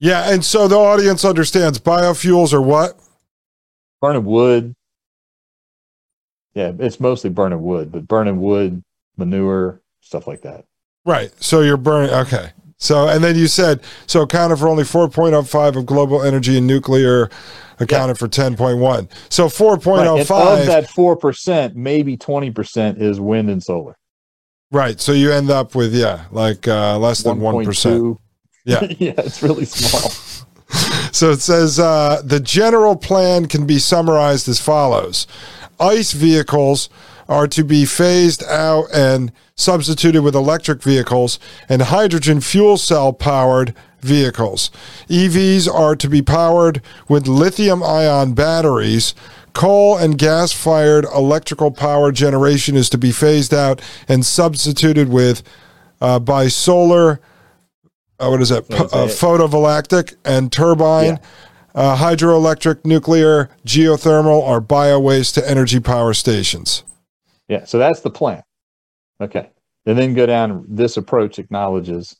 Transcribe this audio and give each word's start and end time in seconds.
Yeah, 0.00 0.32
and 0.32 0.44
so 0.44 0.68
the 0.68 0.76
audience 0.76 1.24
understands 1.24 1.78
biofuels 1.78 2.52
are 2.52 2.62
what? 2.62 2.98
burning 4.00 4.24
wood. 4.24 4.74
Yeah, 6.54 6.72
it's 6.78 7.00
mostly 7.00 7.30
burning 7.30 7.62
wood, 7.62 7.90
but 7.92 8.06
burning 8.08 8.40
wood, 8.40 8.82
manure, 9.16 9.80
stuff 10.00 10.26
like 10.26 10.42
that. 10.42 10.64
Right. 11.04 11.30
So 11.42 11.60
you're 11.62 11.76
burning. 11.76 12.10
Okay. 12.10 12.50
So, 12.78 13.08
and 13.08 13.22
then 13.24 13.34
you 13.36 13.48
said, 13.48 13.80
so 14.06 14.22
accounted 14.22 14.58
for 14.58 14.68
only 14.68 14.84
4.05 14.84 15.76
of 15.76 15.86
global 15.86 16.22
energy 16.22 16.58
and 16.58 16.66
nuclear 16.66 17.28
accounted 17.80 18.18
for 18.18 18.28
10.1. 18.28 19.10
So 19.30 19.44
Right, 19.44 19.52
4.05. 19.52 19.98
and 20.00 20.60
of 20.60 20.66
that 20.66 20.88
four 20.90 21.16
percent, 21.16 21.74
maybe 21.76 22.16
twenty 22.16 22.50
percent 22.50 23.00
is 23.02 23.20
wind 23.20 23.50
and 23.50 23.62
solar. 23.62 23.96
right. 24.70 25.00
So 25.00 25.12
you 25.12 25.32
end 25.32 25.50
up 25.50 25.74
with, 25.74 25.92
yeah, 25.94 26.26
like 26.30 26.68
uh, 26.68 26.98
less 26.98 27.22
than 27.22 27.38
1%. 27.38 27.64
1.2. 27.66 28.18
Yeah. 28.68 28.82
yeah, 28.98 29.14
it's 29.18 29.42
really 29.42 29.64
small. 29.64 30.10
So 31.12 31.30
it 31.30 31.40
says 31.40 31.78
uh, 31.78 32.20
the 32.22 32.38
general 32.38 32.94
plan 32.94 33.46
can 33.46 33.66
be 33.66 33.78
summarized 33.78 34.48
as 34.48 34.60
follows 34.60 35.26
ICE 35.80 36.12
vehicles 36.12 36.90
are 37.28 37.46
to 37.48 37.64
be 37.64 37.84
phased 37.84 38.42
out 38.44 38.86
and 38.92 39.32
substituted 39.54 40.22
with 40.22 40.34
electric 40.34 40.82
vehicles 40.82 41.38
and 41.68 41.82
hydrogen 41.82 42.40
fuel 42.40 42.76
cell 42.76 43.12
powered 43.12 43.74
vehicles. 44.00 44.70
EVs 45.08 45.72
are 45.72 45.96
to 45.96 46.08
be 46.08 46.22
powered 46.22 46.82
with 47.08 47.26
lithium 47.26 47.82
ion 47.82 48.34
batteries. 48.34 49.14
Coal 49.52 49.96
and 49.96 50.18
gas 50.18 50.52
fired 50.52 51.04
electrical 51.06 51.70
power 51.70 52.12
generation 52.12 52.76
is 52.76 52.88
to 52.90 52.98
be 52.98 53.12
phased 53.12 53.52
out 53.52 53.80
and 54.08 54.24
substituted 54.24 55.08
with 55.08 55.42
uh, 56.00 56.18
by 56.18 56.48
solar 56.48 57.20
uh, 58.18 58.28
what 58.28 58.42
is 58.42 58.48
that? 58.48 58.66
So 58.66 58.84
it's 58.84 58.94
uh, 58.94 59.06
photovoltaic 59.06 60.16
and 60.24 60.50
turbine, 60.50 61.20
uh, 61.74 61.96
hydroelectric, 61.96 62.84
nuclear, 62.84 63.50
geothermal, 63.64 64.40
or 64.40 64.60
bio 64.60 64.98
waste 64.98 65.34
to 65.36 65.48
energy 65.48 65.80
power 65.80 66.14
stations. 66.14 66.82
Yeah, 67.48 67.64
so 67.64 67.78
that's 67.78 68.00
the 68.00 68.10
plan. 68.10 68.42
Okay. 69.20 69.50
And 69.86 69.96
then 69.96 70.14
go 70.14 70.26
down. 70.26 70.66
This 70.68 70.96
approach 70.96 71.38
acknowledges. 71.38 72.16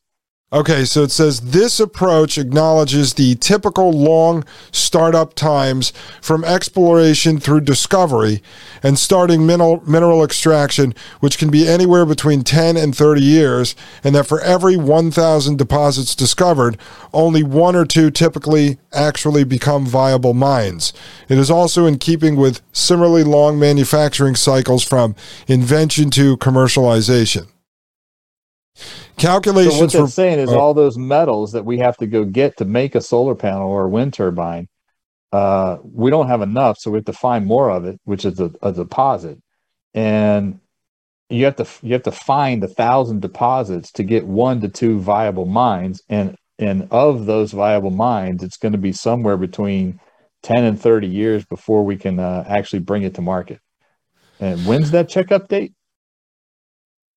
Okay, 0.50 0.86
so 0.86 1.02
it 1.02 1.10
says 1.10 1.40
this 1.40 1.78
approach 1.78 2.38
acknowledges 2.38 3.12
the 3.12 3.34
typical 3.34 3.92
long 3.92 4.46
startup 4.72 5.34
times 5.34 5.92
from 6.22 6.42
exploration 6.42 7.38
through 7.38 7.60
discovery 7.60 8.42
and 8.82 8.98
starting 8.98 9.44
mineral, 9.44 9.82
mineral 9.86 10.24
extraction, 10.24 10.94
which 11.20 11.36
can 11.36 11.50
be 11.50 11.68
anywhere 11.68 12.06
between 12.06 12.44
10 12.44 12.78
and 12.78 12.96
30 12.96 13.20
years, 13.20 13.76
and 14.02 14.14
that 14.14 14.26
for 14.26 14.40
every 14.40 14.78
1,000 14.78 15.58
deposits 15.58 16.14
discovered, 16.14 16.78
only 17.12 17.42
one 17.42 17.76
or 17.76 17.84
two 17.84 18.10
typically 18.10 18.78
actually 18.90 19.44
become 19.44 19.84
viable 19.84 20.32
mines. 20.32 20.94
It 21.28 21.36
is 21.36 21.50
also 21.50 21.84
in 21.84 21.98
keeping 21.98 22.36
with 22.36 22.62
similarly 22.72 23.22
long 23.22 23.58
manufacturing 23.58 24.34
cycles 24.34 24.82
from 24.82 25.14
invention 25.46 26.08
to 26.12 26.38
commercialization. 26.38 27.48
Calculations 29.16 29.74
So 29.74 29.80
what 29.80 29.92
for 29.92 29.98
that's 29.98 30.14
saying 30.14 30.38
is 30.38 30.50
oh. 30.50 30.58
all 30.58 30.74
those 30.74 30.96
metals 30.96 31.52
that 31.52 31.64
we 31.64 31.78
have 31.78 31.96
to 31.98 32.06
go 32.06 32.24
get 32.24 32.56
to 32.58 32.64
make 32.64 32.94
a 32.94 33.00
solar 33.00 33.34
panel 33.34 33.68
or 33.68 33.84
a 33.84 33.88
wind 33.88 34.14
turbine, 34.14 34.68
uh, 35.32 35.78
we 35.82 36.10
don't 36.10 36.28
have 36.28 36.42
enough, 36.42 36.78
so 36.78 36.90
we 36.90 36.98
have 36.98 37.04
to 37.06 37.12
find 37.12 37.46
more 37.46 37.70
of 37.70 37.84
it, 37.84 38.00
which 38.04 38.24
is 38.24 38.40
a, 38.40 38.50
a 38.62 38.72
deposit. 38.72 39.38
And 39.94 40.60
you 41.28 41.44
have 41.44 41.56
to 41.56 41.66
you 41.82 41.92
have 41.92 42.04
to 42.04 42.12
find 42.12 42.62
a 42.64 42.68
thousand 42.68 43.20
deposits 43.20 43.92
to 43.92 44.02
get 44.02 44.26
one 44.26 44.60
to 44.62 44.68
two 44.68 44.98
viable 45.00 45.44
mines, 45.44 46.02
and 46.08 46.36
and 46.58 46.88
of 46.90 47.26
those 47.26 47.52
viable 47.52 47.90
mines, 47.90 48.42
it's 48.42 48.56
going 48.56 48.72
to 48.72 48.78
be 48.78 48.92
somewhere 48.92 49.36
between 49.36 50.00
ten 50.42 50.64
and 50.64 50.80
thirty 50.80 51.08
years 51.08 51.44
before 51.44 51.84
we 51.84 51.96
can 51.96 52.18
uh, 52.18 52.44
actually 52.48 52.80
bring 52.80 53.02
it 53.02 53.14
to 53.14 53.22
market. 53.22 53.60
And 54.40 54.64
when's 54.66 54.92
that 54.92 55.08
checkup 55.08 55.48
date? 55.48 55.72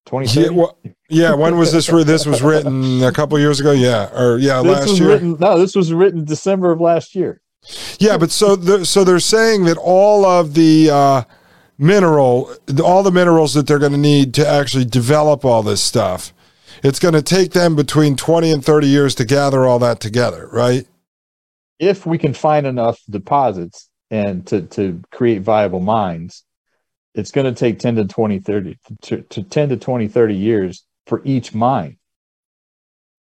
Twenty 0.06 0.28
Yeah, 0.42 0.50
well, 0.50 0.78
yeah. 1.10 1.34
When 1.34 1.58
was 1.58 1.72
this? 1.72 1.90
Writ- 1.90 2.08
this 2.08 2.26
was 2.26 2.42
written 2.42 3.04
a 3.04 3.12
couple 3.12 3.38
years 3.40 3.60
ago. 3.60 3.72
Yeah, 3.72 4.10
or 4.18 4.38
yeah, 4.38 4.62
this 4.62 4.72
last 4.72 4.90
was 4.90 5.00
year. 5.00 5.10
written 5.10 5.38
no 5.40 5.60
this 5.60 5.76
was 5.76 5.94
written 5.94 6.26
december 6.26 6.72
of 6.72 6.82
last 6.82 7.16
year 7.16 7.42
Yeah, 8.00 8.18
but 8.18 8.32
so 8.32 8.56
the, 8.56 8.86
so 8.86 9.04
they're 9.04 9.20
saying 9.20 9.66
that 9.66 9.78
all 9.78 10.26
of 10.26 10.54
the 10.56 10.90
uh, 10.90 11.24
mineral, 11.78 12.56
all 12.84 13.04
the 13.04 13.12
minerals 13.12 13.54
that 13.54 13.68
they're 13.68 13.80
going 13.80 13.92
to 13.92 13.98
need 13.98 14.34
to 14.36 14.48
actually 14.48 14.86
develop 14.86 15.46
all 15.46 15.62
this 15.64 15.82
stuff, 15.82 16.34
it's 16.84 17.00
going 17.00 17.14
to 17.14 17.22
take 17.22 17.52
them 17.52 17.76
between 17.76 18.16
twenty 18.16 18.52
and 18.52 18.66
thirty 18.66 18.88
years 18.88 19.14
to 19.16 19.26
gather 19.26 19.66
all 19.66 19.80
that 19.80 20.00
together, 20.00 20.50
right? 20.52 20.88
if 21.80 22.06
we 22.06 22.18
can 22.20 22.32
find 22.34 22.68
enough 22.68 23.02
deposits 23.10 23.90
and 24.12 24.46
to, 24.46 24.62
to 24.62 25.02
create 25.12 25.42
viable 25.42 25.80
mines 25.80 26.44
it's 27.16 27.32
going 27.32 27.46
to 27.54 27.58
take 27.58 27.80
10 27.80 27.96
to 27.98 28.06
20 28.06 28.40
30 28.40 28.78
to, 29.04 29.22
to 29.24 29.44
10 29.44 29.70
to 29.70 29.78
20 29.78 30.08
30 30.08 30.36
years 30.36 30.86
for 31.08 31.22
each 31.26 31.54
mine 31.54 31.98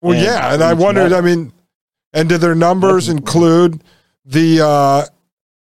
Well, 0.01 0.13
And 0.13 0.21
yeah, 0.23 0.53
and 0.53 0.63
I 0.63 0.73
wondered. 0.73 1.11
metal- 1.11 1.17
I 1.17 1.21
mean, 1.21 1.53
and 2.13 2.29
do 2.29 2.37
their 2.37 2.55
numbers 2.55 3.09
include 3.09 3.83
the 4.25 4.61
uh, 4.65 5.05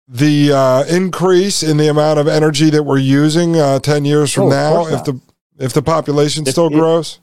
the 0.07 0.51
uh, 0.51 0.83
increase 0.85 1.63
in 1.63 1.77
the 1.77 1.87
amount 1.87 2.19
of 2.19 2.27
energy 2.27 2.69
that 2.69 2.83
we're 2.83 2.97
using 2.99 3.55
uh, 3.57 3.79
ten 3.79 4.05
years 4.05 4.31
from 4.33 4.45
Oh, 4.45 4.49
now? 4.49 4.87
If 4.87 5.03
the 5.05 5.19
if 5.57 5.73
the 5.73 5.81
population 5.81 6.43
If 6.45 6.51
still 6.51 6.67
it- 6.67 6.73
grows, 6.73 7.19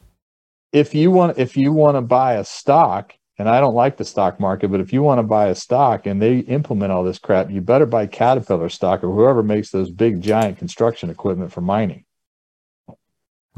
if 0.72 0.94
you 0.94 1.10
want 1.10 1.38
if 1.38 1.56
you 1.56 1.72
want 1.72 1.96
to 1.96 2.00
buy 2.00 2.34
a 2.34 2.44
stock 2.44 3.12
and 3.40 3.48
i 3.48 3.60
don't 3.60 3.74
like 3.74 3.96
the 3.96 4.04
stock 4.04 4.38
market 4.38 4.68
but 4.70 4.80
if 4.80 4.92
you 4.92 5.02
want 5.02 5.18
to 5.18 5.22
buy 5.22 5.48
a 5.48 5.54
stock 5.54 6.06
and 6.06 6.22
they 6.22 6.38
implement 6.40 6.92
all 6.92 7.02
this 7.02 7.18
crap 7.18 7.50
you 7.50 7.60
better 7.60 7.86
buy 7.86 8.06
caterpillar 8.06 8.68
stock 8.68 9.02
or 9.02 9.12
whoever 9.12 9.42
makes 9.42 9.70
those 9.70 9.90
big 9.90 10.20
giant 10.20 10.58
construction 10.58 11.10
equipment 11.10 11.52
for 11.52 11.60
mining 11.60 12.04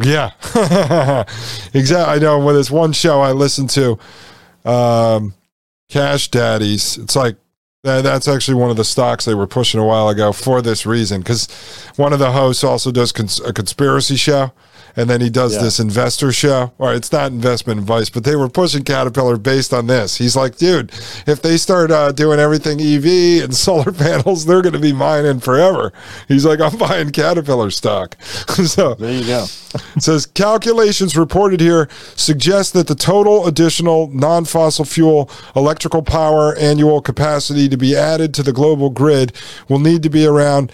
Yeah, 0.02 0.30
exactly. 1.74 2.14
I 2.14 2.18
know. 2.18 2.44
With 2.44 2.56
this 2.56 2.70
one 2.70 2.92
show 2.92 3.20
I 3.20 3.32
listened 3.32 3.68
to, 3.70 3.98
um, 4.64 5.34
Cash 5.92 6.28
Daddies. 6.28 6.96
It's 6.96 7.14
like 7.14 7.36
that, 7.82 8.02
that's 8.02 8.26
actually 8.26 8.54
one 8.54 8.70
of 8.70 8.78
the 8.78 8.84
stocks 8.84 9.26
they 9.26 9.34
were 9.34 9.46
pushing 9.46 9.78
a 9.78 9.84
while 9.84 10.08
ago 10.08 10.32
for 10.32 10.62
this 10.62 10.86
reason. 10.86 11.20
Because 11.20 11.46
one 11.96 12.14
of 12.14 12.18
the 12.18 12.32
hosts 12.32 12.64
also 12.64 12.90
does 12.90 13.12
cons- 13.12 13.40
a 13.40 13.52
conspiracy 13.52 14.16
show, 14.16 14.52
and 14.96 15.08
then 15.08 15.20
he 15.20 15.30
does 15.30 15.54
Yeah. 15.54 15.62
this 15.62 15.80
investor 15.80 16.32
show. 16.32 16.72
Or 16.78 16.94
it's 16.94 17.12
not 17.12 17.32
investment 17.32 17.80
advice, 17.80 18.10
but 18.10 18.24
they 18.24 18.36
were 18.36 18.48
pushing 18.48 18.84
Caterpillar 18.84 19.36
based 19.36 19.72
on 19.72 19.86
this. 19.86 20.16
He's 20.16 20.36
like, 20.36 20.56
dude, 20.56 20.92
if 21.26 21.42
they 21.42 21.56
start 21.56 21.90
uh, 21.90 22.12
doing 22.12 22.38
everything 22.38 22.80
EV 22.80 23.44
and 23.44 23.54
solar 23.66 23.92
panels, 23.92 24.46
they're 24.46 24.62
going 24.62 24.72
to 24.74 24.78
be 24.78 24.92
mining 24.92 25.40
forever. 25.40 25.92
He's 26.28 26.44
like, 26.44 26.60
I'm 26.60 26.76
buying 26.78 27.10
Caterpillar 27.10 27.70
stock. 27.70 28.16
so 28.22 28.94
there 28.94 29.12
you 29.12 29.26
go 29.26 29.46
it 29.74 29.82
says 30.02 30.26
calculations 30.26 31.16
reported 31.16 31.60
here 31.60 31.88
suggest 32.14 32.72
that 32.74 32.86
the 32.86 32.94
total 32.94 33.46
additional 33.46 34.08
non 34.08 34.44
fossil 34.44 34.84
fuel 34.84 35.30
electrical 35.56 36.02
power 36.02 36.54
annual 36.56 37.00
capacity 37.00 37.68
to 37.68 37.76
be 37.76 37.96
added 37.96 38.34
to 38.34 38.42
the 38.42 38.52
global 38.52 38.90
grid 38.90 39.32
will 39.68 39.78
need 39.78 40.02
to 40.02 40.10
be 40.10 40.26
around 40.26 40.70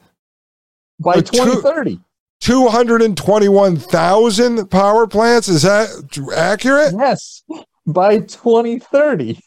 By 1.00 1.16
2030. 1.22 2.00
221,000 2.42 4.70
power 4.70 5.08
plants? 5.08 5.50
Is 5.50 5.64
that 5.64 5.90
accurate? 6.36 6.94
Yes. 6.98 7.44
By 7.86 8.20
2030. 8.20 9.40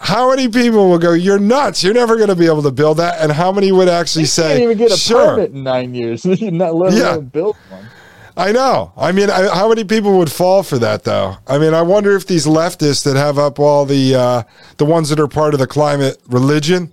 How 0.00 0.30
many 0.30 0.46
people 0.48 0.88
will 0.90 0.98
go, 0.98 1.12
You're 1.12 1.38
nuts. 1.40 1.82
You're 1.82 1.94
never 1.94 2.16
going 2.16 2.28
to 2.28 2.36
be 2.36 2.46
able 2.46 2.62
to 2.62 2.70
build 2.70 2.98
that? 2.98 3.20
And 3.20 3.32
how 3.32 3.50
many 3.50 3.72
would 3.72 3.88
actually 3.88 4.22
You 4.22 4.26
say, 4.28 4.48
can't 4.50 4.62
even 4.62 4.78
get 4.78 4.92
a 4.92 4.96
Sure. 4.96 5.30
permit 5.34 5.50
in 5.52 5.64
nine 5.64 5.94
years, 5.94 6.24
not 6.40 6.74
let 6.74 6.92
Yeah. 6.92 7.14
alone 7.14 7.26
build 7.26 7.56
one. 7.70 7.88
I 8.36 8.52
know. 8.52 8.92
I 8.96 9.10
mean, 9.10 9.30
I, 9.30 9.52
how 9.52 9.68
many 9.68 9.82
people 9.82 10.16
would 10.18 10.30
fall 10.30 10.62
for 10.62 10.78
that, 10.78 11.02
though? 11.02 11.38
I 11.48 11.58
mean, 11.58 11.74
I 11.74 11.82
wonder 11.82 12.14
if 12.14 12.28
these 12.28 12.46
leftists 12.46 13.02
that 13.02 13.16
have 13.16 13.36
up 13.36 13.58
all 13.58 13.84
the 13.84 14.14
uh, 14.14 14.42
the 14.76 14.84
ones 14.84 15.08
that 15.08 15.18
are 15.18 15.26
part 15.26 15.54
of 15.54 15.60
the 15.60 15.66
climate 15.66 16.18
religion 16.28 16.92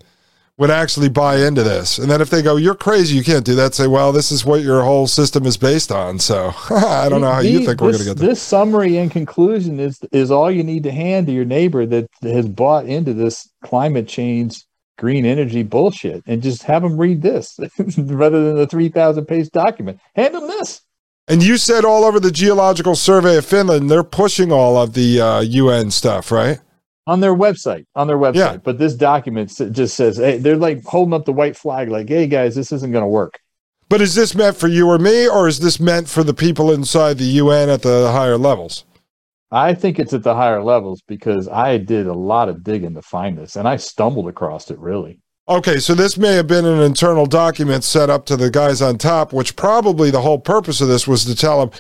would 0.58 0.72
actually 0.72 1.10
buy 1.10 1.38
into 1.46 1.64
this. 1.64 1.98
And 1.98 2.10
then 2.10 2.22
if 2.22 2.30
they 2.30 2.42
go, 2.42 2.56
"You're 2.56 2.76
crazy, 2.76 3.16
you 3.16 3.24
can't 3.24 3.44
do 3.46 3.56
that," 3.56 3.74
say, 3.76 3.88
"Well, 3.88 4.12
this 4.14 4.32
is 4.32 4.46
what 4.46 4.62
your 4.62 4.84
whole 4.84 5.06
system 5.08 5.46
is 5.46 5.58
based 5.58 5.92
on." 5.92 6.20
So 6.20 6.54
I 6.70 7.10
don't 7.10 7.22
know 7.22 7.32
how 7.32 7.40
you 7.40 7.60
The- 7.60 7.66
think 7.66 7.82
we're 7.82 7.92
going 7.92 8.00
to 8.04 8.06
get 8.06 8.18
there. 8.18 8.30
This 8.30 8.42
summary 8.42 8.98
and 8.98 9.12
conclusion 9.12 9.80
is 9.80 10.00
is 10.12 10.32
all 10.32 10.50
you 10.50 10.64
need 10.64 10.84
to 10.84 10.92
hand 10.92 11.28
to 11.28 11.34
your 11.34 11.46
neighbor 11.46 11.86
that 11.86 12.08
has 12.24 12.48
bought 12.48 12.86
into 12.86 13.14
this 13.14 13.50
climate 13.64 14.08
change 14.08 14.64
green 14.98 15.26
energy 15.26 15.62
bullshit 15.62 16.24
and 16.26 16.42
just 16.42 16.64
have 16.64 16.82
them 16.82 16.96
read 16.98 17.22
this 17.22 17.60
rather 17.98 18.46
than 18.46 18.56
the 18.56 18.66
3000 18.66 19.26
page 19.26 19.50
document 19.50 20.00
hand 20.16 20.34
them 20.34 20.48
this 20.48 20.80
And 21.28 21.44
you 21.44 21.58
said 21.58 21.84
all 21.84 22.06
over 22.06 22.18
the 22.18 22.32
Geological 22.32 22.96
Survey 22.96 23.36
of 23.36 23.44
Finland, 23.46 23.92
they're 23.92 24.06
pushing 24.06 24.54
all 24.54 24.78
of 24.78 24.94
the 24.94 25.20
uh, 25.20 25.42
UN 25.42 25.92
stuff, 25.92 26.32
right? 26.32 26.60
On 27.08 27.20
their 27.20 27.36
website 27.36 27.86
on 27.96 28.08
their 28.08 28.18
website 28.18 28.36
Yeah. 28.36 28.58
but 28.58 28.78
this 28.78 28.96
document 28.96 29.52
just 29.72 29.96
says 29.96 30.18
hey 30.18 30.38
they're 30.38 30.58
like 30.58 30.84
holding 30.84 31.14
up 31.14 31.26
the 31.26 31.34
white 31.34 31.56
flag 31.56 31.90
like 31.90 32.10
hey 32.10 32.28
guys 32.28 32.56
this 32.56 32.72
isn't 32.72 32.92
going 32.92 33.04
to 33.04 33.08
work 33.08 33.40
But 33.90 34.02
is 34.02 34.16
this 34.16 34.34
meant 34.34 34.58
for 34.58 34.68
you 34.68 34.88
or 34.90 34.98
me, 34.98 35.28
or 35.28 35.48
is 35.48 35.60
this 35.60 35.80
meant 35.80 36.10
for 36.10 36.24
the 36.24 36.34
people 36.34 36.72
inside 36.72 37.20
the 37.20 37.26
UN 37.44 37.70
at 37.70 37.84
the 37.84 38.12
higher 38.12 38.38
levels? 38.38 38.86
i 39.52 39.76
think 39.76 40.00
it's 40.00 40.12
at 40.14 40.24
the 40.24 40.34
higher 40.34 40.64
levels 40.64 41.04
because 41.08 41.48
i 41.48 41.78
did 41.78 42.08
a 42.08 42.14
lot 42.14 42.50
of 42.50 42.64
digging 42.64 42.96
to 42.96 43.02
find 43.04 43.38
this 43.38 43.56
and 43.56 43.68
i 43.68 43.76
stumbled 43.78 44.28
across 44.28 44.72
it 44.72 44.80
really 44.80 45.20
Okay, 45.48 45.78
so 45.80 45.94
this 45.94 46.18
may 46.18 46.34
have 46.34 46.48
been 46.48 46.66
an 46.66 46.82
internal 46.82 47.28
document 47.28 47.84
set 47.84 48.10
up 48.10 48.26
to 48.26 48.36
the 48.36 48.50
guys 48.50 48.82
on 48.82 48.98
top, 48.98 49.32
which 49.32 49.56
probably 49.56 50.10
the 50.10 50.22
whole 50.22 50.40
purpose 50.40 50.82
of 50.82 50.88
this 50.88 51.08
was 51.08 51.24
to 51.26 51.36
tell 51.36 51.64
them, 51.64 51.80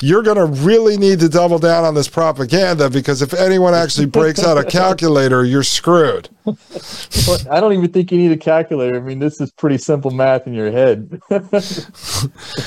you're 0.00 0.22
going 0.22 0.38
to 0.38 0.46
really 0.46 0.96
need 0.96 1.20
to 1.20 1.28
double 1.28 1.58
down 1.58 1.84
on 1.84 1.94
this 1.94 2.08
propaganda 2.08 2.88
because 2.88 3.20
if 3.20 3.34
anyone 3.34 3.74
actually 3.74 4.06
breaks 4.06 4.42
out 4.42 4.56
a 4.56 4.64
calculator, 4.64 5.44
you're 5.44 5.62
screwed. 5.62 6.30
I 6.46 7.60
don't 7.60 7.74
even 7.74 7.92
think 7.92 8.10
you 8.12 8.16
need 8.16 8.32
a 8.32 8.36
calculator. 8.36 8.96
I 8.96 9.00
mean, 9.00 9.18
this 9.18 9.42
is 9.42 9.52
pretty 9.52 9.76
simple 9.76 10.10
math 10.10 10.46
in 10.46 10.54
your 10.54 10.72
head. 10.72 11.20
It's 11.30 11.86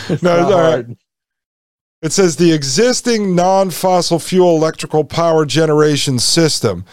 No, 0.21 0.41
not 0.41 0.51
all 0.53 0.62
right. 0.62 0.86
hard. 0.86 0.98
It 2.03 2.12
says 2.13 2.36
the 2.36 2.53
existing 2.53 3.36
non 3.36 3.71
fossil 3.71 4.19
fuel 4.19 4.56
electrical 4.56 5.03
power 5.06 5.44
generation 5.44 6.19
system, 6.19 6.86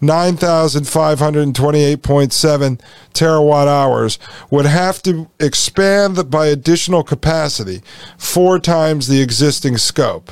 9,528.7 0.00 2.80
terawatt 3.12 3.66
hours, 3.66 4.18
would 4.50 4.66
have 4.66 5.02
to 5.02 5.28
expand 5.38 6.30
by 6.30 6.46
additional 6.46 7.02
capacity, 7.02 7.82
four 8.18 8.58
times 8.58 9.08
the 9.08 9.20
existing 9.20 9.76
scope. 9.76 10.30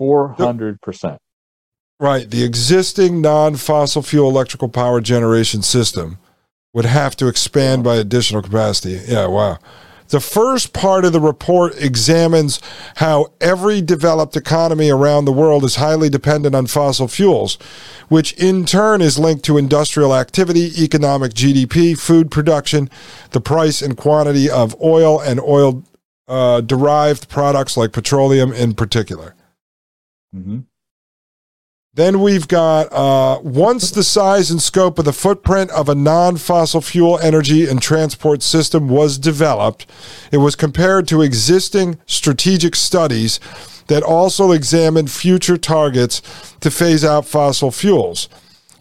400%. 0.00 1.18
Right. 1.98 2.30
The 2.30 2.44
existing 2.44 3.22
non 3.22 3.56
fossil 3.56 4.02
fuel 4.02 4.28
electrical 4.28 4.68
power 4.68 5.00
generation 5.00 5.62
system 5.62 6.18
would 6.74 6.84
have 6.84 7.16
to 7.16 7.26
expand 7.26 7.84
by 7.84 7.96
additional 7.96 8.42
capacity. 8.42 9.00
Yeah, 9.08 9.28
wow. 9.28 9.56
The 10.08 10.20
first 10.20 10.72
part 10.72 11.04
of 11.04 11.12
the 11.12 11.20
report 11.20 11.74
examines 11.80 12.60
how 12.96 13.32
every 13.40 13.82
developed 13.82 14.36
economy 14.36 14.90
around 14.90 15.24
the 15.24 15.32
world 15.32 15.64
is 15.64 15.76
highly 15.76 16.08
dependent 16.08 16.54
on 16.54 16.66
fossil 16.66 17.08
fuels, 17.08 17.58
which 18.08 18.32
in 18.34 18.64
turn 18.64 19.00
is 19.00 19.18
linked 19.18 19.44
to 19.46 19.58
industrial 19.58 20.14
activity, 20.14 20.70
economic 20.82 21.32
GDP, 21.32 21.98
food 21.98 22.30
production, 22.30 22.88
the 23.32 23.40
price 23.40 23.82
and 23.82 23.96
quantity 23.96 24.48
of 24.48 24.80
oil 24.80 25.20
and 25.20 25.40
oil 25.40 25.82
uh, 26.28 26.60
derived 26.60 27.28
products 27.28 27.76
like 27.76 27.92
petroleum 27.92 28.52
in 28.52 28.74
particular. 28.74 29.34
hmm 30.32 30.60
Then 31.96 32.20
we've 32.20 32.46
got 32.46 32.92
uh, 32.92 33.40
once 33.42 33.90
the 33.90 34.04
size 34.04 34.50
and 34.50 34.60
scope 34.60 34.98
of 34.98 35.06
the 35.06 35.14
footprint 35.14 35.70
of 35.70 35.88
a 35.88 35.94
non 35.94 36.36
fossil 36.36 36.82
fuel 36.82 37.18
energy 37.20 37.66
and 37.66 37.80
transport 37.80 38.42
system 38.42 38.86
was 38.90 39.16
developed, 39.16 39.86
it 40.30 40.36
was 40.36 40.56
compared 40.56 41.08
to 41.08 41.22
existing 41.22 41.98
strategic 42.04 42.76
studies 42.76 43.40
that 43.86 44.02
also 44.02 44.52
examined 44.52 45.10
future 45.10 45.56
targets 45.56 46.20
to 46.60 46.70
phase 46.70 47.02
out 47.02 47.24
fossil 47.24 47.70
fuels. 47.70 48.28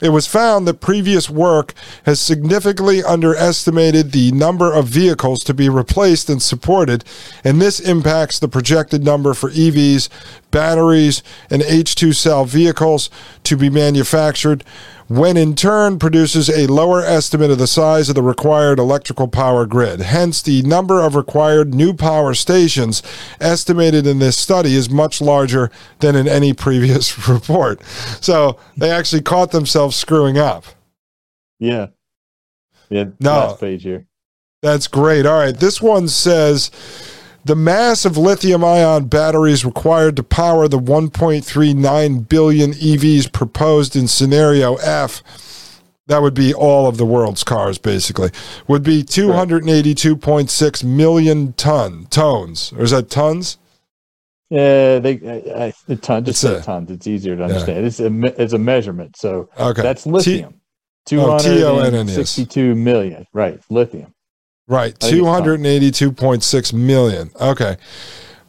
It 0.02 0.10
was 0.10 0.28
found 0.28 0.68
that 0.68 0.82
previous 0.82 1.30
work 1.30 1.74
has 2.06 2.20
significantly 2.20 3.02
underestimated 3.02 4.12
the 4.12 4.32
number 4.32 4.74
of 4.74 4.88
vehicles 4.88 5.44
to 5.46 5.54
be 5.54 5.70
replaced 5.70 6.30
and 6.30 6.42
supported, 6.42 7.06
and 7.44 7.62
this 7.62 7.80
impacts 7.80 8.40
the 8.40 8.50
projected 8.50 9.04
number 9.04 9.34
for 9.34 9.52
EVs, 9.52 10.10
batteries, 10.52 11.24
and 11.50 11.62
H2 11.62 12.14
cell 12.14 12.44
vehicles 12.44 13.10
to 13.44 13.56
be 13.56 13.70
manufactured, 13.70 14.64
when 15.08 15.38
in 15.38 15.56
turn 15.56 16.00
produces 16.00 16.50
a 16.50 16.68
lower 16.68 17.02
estimate 17.02 17.52
of 17.52 17.58
the 17.58 17.68
size 17.68 18.10
of 18.10 18.16
the 18.16 18.24
required 18.24 18.80
electrical 18.80 19.28
power 19.28 19.66
grid. 19.66 20.02
Hence, 20.02 20.42
the 20.42 20.62
number 20.64 21.02
of 21.02 21.16
required 21.16 21.74
new 21.74 21.94
power 21.94 22.34
stations 22.34 23.04
estimated 23.40 24.08
in 24.08 24.20
this 24.20 24.38
study 24.38 24.76
is 24.76 24.90
much 24.90 25.22
larger 25.22 25.70
than 26.00 26.16
in 26.16 26.28
any 26.28 26.54
previous 26.54 27.28
report. 27.30 27.84
So 28.22 28.58
they 28.76 28.90
actually 28.90 29.22
caught 29.22 29.52
themselves 29.52 29.96
screwing 29.96 30.38
up. 30.38 30.66
Yeah. 31.60 31.88
Yeah. 32.90 33.06
No. 33.20 33.32
Last 33.32 33.60
page 33.60 33.84
here. 33.84 34.08
That's 34.62 34.88
great. 34.88 35.26
All 35.26 35.38
right. 35.38 35.56
This 35.56 35.82
one 35.82 36.08
says 36.08 36.72
the 37.46 37.56
mass 37.56 38.04
of 38.06 38.18
lithium 38.18 38.64
ion 38.64 39.06
batteries 39.06 39.64
required 39.64 40.16
to 40.16 40.24
power 40.24 40.68
the 40.68 40.80
1.39 40.80 42.28
billion 42.28 42.72
EVs 42.72 43.32
proposed 43.32 43.96
in 43.96 44.08
scenario 44.08 44.76
F. 44.78 45.22
That 46.08 46.22
would 46.22 46.34
be 46.34 46.54
all 46.54 46.88
of 46.88 46.98
the 46.98 47.06
world's 47.06 47.44
cars, 47.44 47.78
basically. 47.78 48.32
Would 48.68 48.84
be 48.84 49.04
282.6 49.04 50.84
million 50.84 51.54
ton 51.54 52.06
tones, 52.10 52.74
or 52.74 52.84
is 52.84 52.92
that 52.92 53.10
tons? 53.10 53.58
Yeah, 54.50 55.00
they 55.00 55.20
uh, 55.20 55.72
uh, 55.92 55.96
ton, 56.02 56.24
just 56.26 56.44
It's 56.44 56.62
a- 56.62 56.62
tons. 56.64 56.92
It's 56.92 57.08
easier 57.08 57.36
to 57.36 57.44
understand. 57.44 57.86
It's 57.86 58.00
a 58.00 58.42
it's 58.42 58.54
a 58.54 58.60
measurement. 58.60 59.18
So 59.18 59.50
Okay. 59.60 59.82
that's 59.82 60.06
lithium. 60.06 60.62
Oh, 61.12 61.38
T-O-N-N, 61.38 61.94
and 61.94 62.10
sixty-two 62.10 62.74
million. 62.76 63.28
Right, 63.34 63.60
lithium. 63.70 64.15
Right, 64.68 64.96
I 65.04 65.12
think 65.12 65.22
it's 65.22 66.00
282.6 66.02 66.74
million. 66.74 67.30
Okay. 67.40 67.78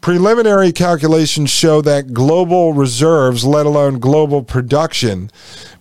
Preliminary 0.00 0.73
calculations 0.73 1.50
show 1.50 1.82
that 1.82 2.14
global 2.14 2.73
reserves, 2.73 3.44
let 3.44 3.66
alone 3.66 3.99
global 3.99 4.42
production, 4.42 5.30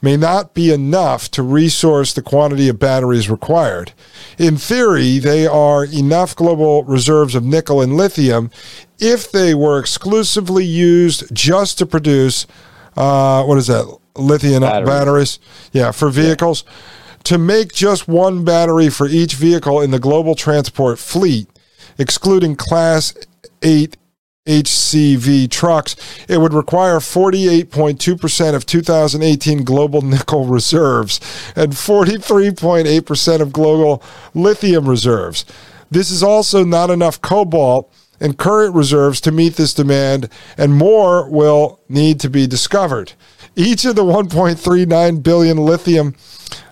may 0.01 0.17
not 0.17 0.53
be 0.53 0.73
enough 0.73 1.29
to 1.31 1.43
resource 1.43 2.11
the 2.11 2.23
quantity 2.23 2.67
of 2.67 2.79
batteries 2.79 3.29
required. 3.29 3.93
In 4.37 4.57
theory, 4.57 5.19
they 5.19 5.45
are 5.45 5.85
enough 5.85 6.35
global 6.35 6.83
reserves 6.83 7.35
of 7.35 7.43
nickel 7.43 7.81
and 7.81 7.95
lithium 7.95 8.49
if 8.99 9.31
they 9.31 9.53
were 9.53 9.79
exclusively 9.79 10.65
used 10.65 11.33
just 11.33 11.77
to 11.77 11.85
produce, 11.85 12.47
uh, 12.97 13.43
what 13.43 13.57
is 13.57 13.67
that, 13.67 13.95
lithium 14.15 14.61
Batteries. 14.61 14.89
batteries? 14.89 15.39
Yeah, 15.71 15.91
for 15.91 16.09
vehicles. 16.09 16.63
To 17.25 17.39
make 17.39 17.73
just 17.73 18.07
one 18.07 18.45
battery 18.45 18.89
for 18.89 19.07
each 19.07 19.33
vehicle 19.33 19.81
in 19.81 19.89
the 19.89 19.99
global 19.99 20.35
transport 20.35 20.99
fleet, 20.99 21.49
excluding 21.97 22.55
Class 22.55 23.15
8 23.63 23.97
HCV 24.45 25.49
trucks, 25.49 25.95
it 26.29 26.37
would 26.37 26.53
require 26.53 26.97
48.2% 26.97 28.53
of 28.53 28.67
2018 28.67 29.63
global 29.63 30.03
nickel 30.03 30.45
reserves 30.45 31.19
and 31.55 31.71
43.8% 31.71 33.41
of 33.41 33.51
global 33.51 34.03
lithium 34.35 34.87
reserves. 34.87 35.45
This 35.89 36.11
is 36.11 36.21
also 36.21 36.63
not 36.63 36.91
enough 36.91 37.21
cobalt 37.21 37.91
and 38.19 38.37
current 38.37 38.75
reserves 38.75 39.19
to 39.21 39.31
meet 39.31 39.55
this 39.55 39.73
demand, 39.73 40.29
and 40.59 40.75
more 40.75 41.27
will 41.27 41.79
need 41.89 42.19
to 42.19 42.29
be 42.29 42.45
discovered. 42.45 43.13
Each 43.55 43.83
of 43.83 43.95
the 43.95 44.03
1.39 44.03 45.23
billion 45.23 45.57
lithium 45.57 46.13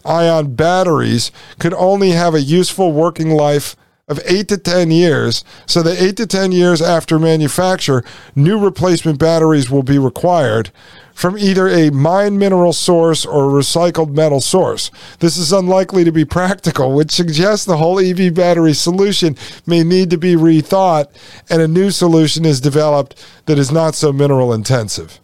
ion 0.06 0.56
batteries 0.56 1.32
could 1.60 1.74
only 1.74 2.12
have 2.12 2.34
a 2.34 2.42
useful 2.42 2.92
working 2.92 3.32
life 3.32 3.76
of 4.08 4.20
8 4.26 4.50
to 4.50 4.58
10 4.58 4.92
years. 4.92 5.44
So 5.66 5.82
that 5.84 6.02
8 6.02 6.18
to 6.18 6.28
10 6.28 6.52
years 6.52 6.82
after 6.82 7.18
manufacture, 7.18 8.04
new 8.36 8.60
replacement 8.60 9.18
batteries 9.18 9.70
will 9.70 9.84
be 9.84 9.98
required 9.98 10.72
from 11.14 11.38
either 11.38 11.70
a 11.70 11.90
mine 11.92 12.38
mineral 12.38 12.74
source 12.74 13.26
or 13.26 13.46
a 13.46 13.62
recycled 13.62 14.14
metal 14.14 14.42
source. 14.42 14.92
This 15.20 15.38
is 15.38 15.54
unlikely 15.54 16.04
to 16.04 16.12
be 16.12 16.26
practical, 16.40 16.94
which 16.94 17.12
suggests 17.12 17.66
the 17.66 17.78
whole 17.78 18.00
EV 18.00 18.34
battery 18.34 18.74
solution 18.74 19.38
may 19.66 19.84
need 19.84 20.10
to 20.10 20.18
be 20.18 20.36
rethought 20.36 21.08
and 21.50 21.62
a 21.62 21.68
new 21.68 21.92
solution 21.92 22.46
is 22.46 22.60
developed 22.60 23.24
that 23.46 23.60
is 23.60 23.72
not 23.72 23.96
so 23.96 24.12
mineral 24.12 24.54
intensive. 24.54 25.20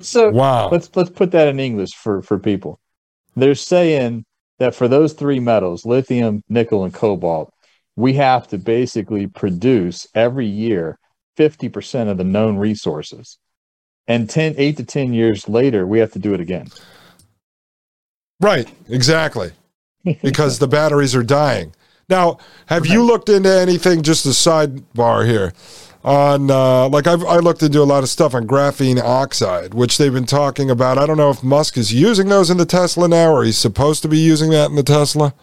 So 0.00 0.30
Wow. 0.30 0.70
let's 0.70 0.90
let's 0.94 1.10
put 1.10 1.30
that 1.32 1.48
in 1.48 1.60
English 1.60 1.90
for 1.94 2.22
for 2.22 2.38
people. 2.38 2.80
They're 3.36 3.54
saying 3.54 4.24
that 4.58 4.74
for 4.74 4.88
those 4.88 5.12
three 5.12 5.40
metals, 5.40 5.86
lithium, 5.86 6.42
nickel, 6.48 6.84
and 6.84 6.92
cobalt, 6.92 7.52
we 7.96 8.14
have 8.14 8.48
to 8.48 8.58
basically 8.58 9.26
produce 9.26 10.06
every 10.14 10.46
year 10.46 10.98
50% 11.36 12.10
of 12.10 12.18
the 12.18 12.24
known 12.24 12.56
resources. 12.56 13.38
And 14.06 14.28
10, 14.28 14.54
8 14.58 14.76
to 14.78 14.84
10 14.84 15.14
years 15.14 15.48
later, 15.48 15.86
we 15.86 16.00
have 16.00 16.12
to 16.12 16.18
do 16.18 16.34
it 16.34 16.40
again. 16.40 16.66
Right, 18.40 18.68
exactly. 18.88 19.52
because 20.22 20.58
the 20.58 20.68
batteries 20.68 21.14
are 21.14 21.22
dying. 21.22 21.72
Now, 22.10 22.38
have 22.66 22.86
you 22.86 23.04
looked 23.04 23.28
into 23.28 23.48
anything? 23.48 24.02
Just 24.02 24.26
a 24.26 24.30
sidebar 24.30 25.26
here. 25.26 25.52
On 26.02 26.50
uh, 26.50 26.88
like 26.88 27.06
I've 27.06 27.22
I 27.24 27.36
looked 27.36 27.62
into 27.62 27.82
a 27.82 27.84
lot 27.84 28.02
of 28.02 28.08
stuff 28.08 28.34
on 28.34 28.46
graphene 28.46 29.00
oxide, 29.00 29.74
which 29.74 29.98
they've 29.98 30.12
been 30.12 30.24
talking 30.24 30.70
about. 30.70 30.96
I 30.96 31.06
don't 31.06 31.18
know 31.18 31.30
if 31.30 31.42
Musk 31.42 31.76
is 31.76 31.92
using 31.92 32.28
those 32.28 32.50
in 32.50 32.56
the 32.56 32.64
Tesla 32.64 33.06
now, 33.06 33.30
or 33.32 33.44
he's 33.44 33.58
supposed 33.58 34.00
to 34.02 34.08
be 34.08 34.18
using 34.18 34.50
that 34.50 34.70
in 34.70 34.76
the 34.76 34.82
Tesla. 34.82 35.34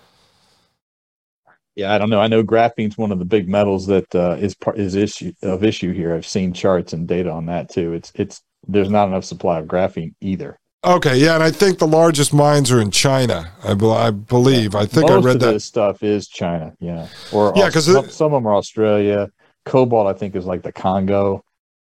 Yeah, 1.75 1.93
I 1.93 1.99
don't 1.99 2.09
know. 2.09 2.19
I 2.19 2.25
know 2.25 2.43
graphene's 2.43 2.97
one 2.97 3.11
of 3.11 3.19
the 3.19 3.25
big 3.25 3.47
metals 3.47 3.85
that 3.85 4.13
uh, 4.15 4.35
is 4.39 4.55
part 4.55 4.79
is 4.79 4.95
issue 4.95 5.31
of 5.43 5.63
issue 5.63 5.93
here. 5.93 6.15
I've 6.15 6.25
seen 6.25 6.53
charts 6.53 6.91
and 6.91 7.07
data 7.07 7.29
on 7.29 7.45
that 7.45 7.69
too. 7.69 7.93
It's 7.93 8.11
it's 8.15 8.41
there's 8.67 8.89
not 8.89 9.07
enough 9.07 9.25
supply 9.25 9.59
of 9.59 9.67
graphene 9.67 10.15
either. 10.21 10.59
Okay, 10.85 11.17
yeah, 11.17 11.33
and 11.33 11.43
I 11.43 11.51
think 11.51 11.79
the 11.79 11.87
largest 11.87 12.33
mines 12.33 12.71
are 12.71 12.79
in 12.79 12.91
China. 12.91 13.51
I, 13.63 13.73
be- 13.73 13.89
I 13.89 14.11
believe. 14.11 14.75
I 14.75 14.85
think 14.85 15.09
I 15.09 15.15
read 15.15 15.35
of 15.35 15.41
that. 15.41 15.51
this 15.53 15.65
stuff 15.65 16.03
is 16.03 16.27
China, 16.27 16.73
yeah, 16.79 17.07
or 17.31 17.51
Yeah, 17.55 17.69
'cause 17.69 17.85
some, 17.91 18.09
some 18.09 18.27
of 18.33 18.43
them 18.43 18.47
are 18.47 18.55
Australia. 18.55 19.29
Cobalt, 19.65 20.07
I 20.07 20.17
think, 20.17 20.35
is 20.35 20.45
like 20.45 20.61
the 20.61 20.71
Congo. 20.71 21.43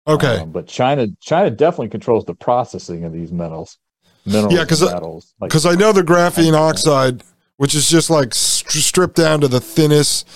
Okay, 0.08 0.38
Um, 0.40 0.52
but 0.52 0.66
China, 0.68 1.08
China 1.22 1.52
definitely 1.52 1.90
controls 1.90 2.26
the 2.26 2.34
processing 2.34 3.06
of 3.06 3.14
these 3.14 3.32
metals, 3.32 3.78
minerals, 4.26 4.54
Yeah, 4.54 4.66
'cause 4.66 4.82
and 4.82 4.90
I- 4.90 4.94
metals. 4.96 5.34
Like, 5.40 5.50
because 5.52 5.66
I 5.68 5.76
know 5.76 5.92
the 5.94 6.02
graphene 6.02 6.54
oxide, 6.58 7.24
which 7.58 7.76
is 7.76 7.88
just 7.88 8.10
like 8.10 8.34
st- 8.34 8.84
stripped 8.84 9.16
down 9.16 9.42
to 9.42 9.48
the 9.48 9.62
thinnest 9.62 10.28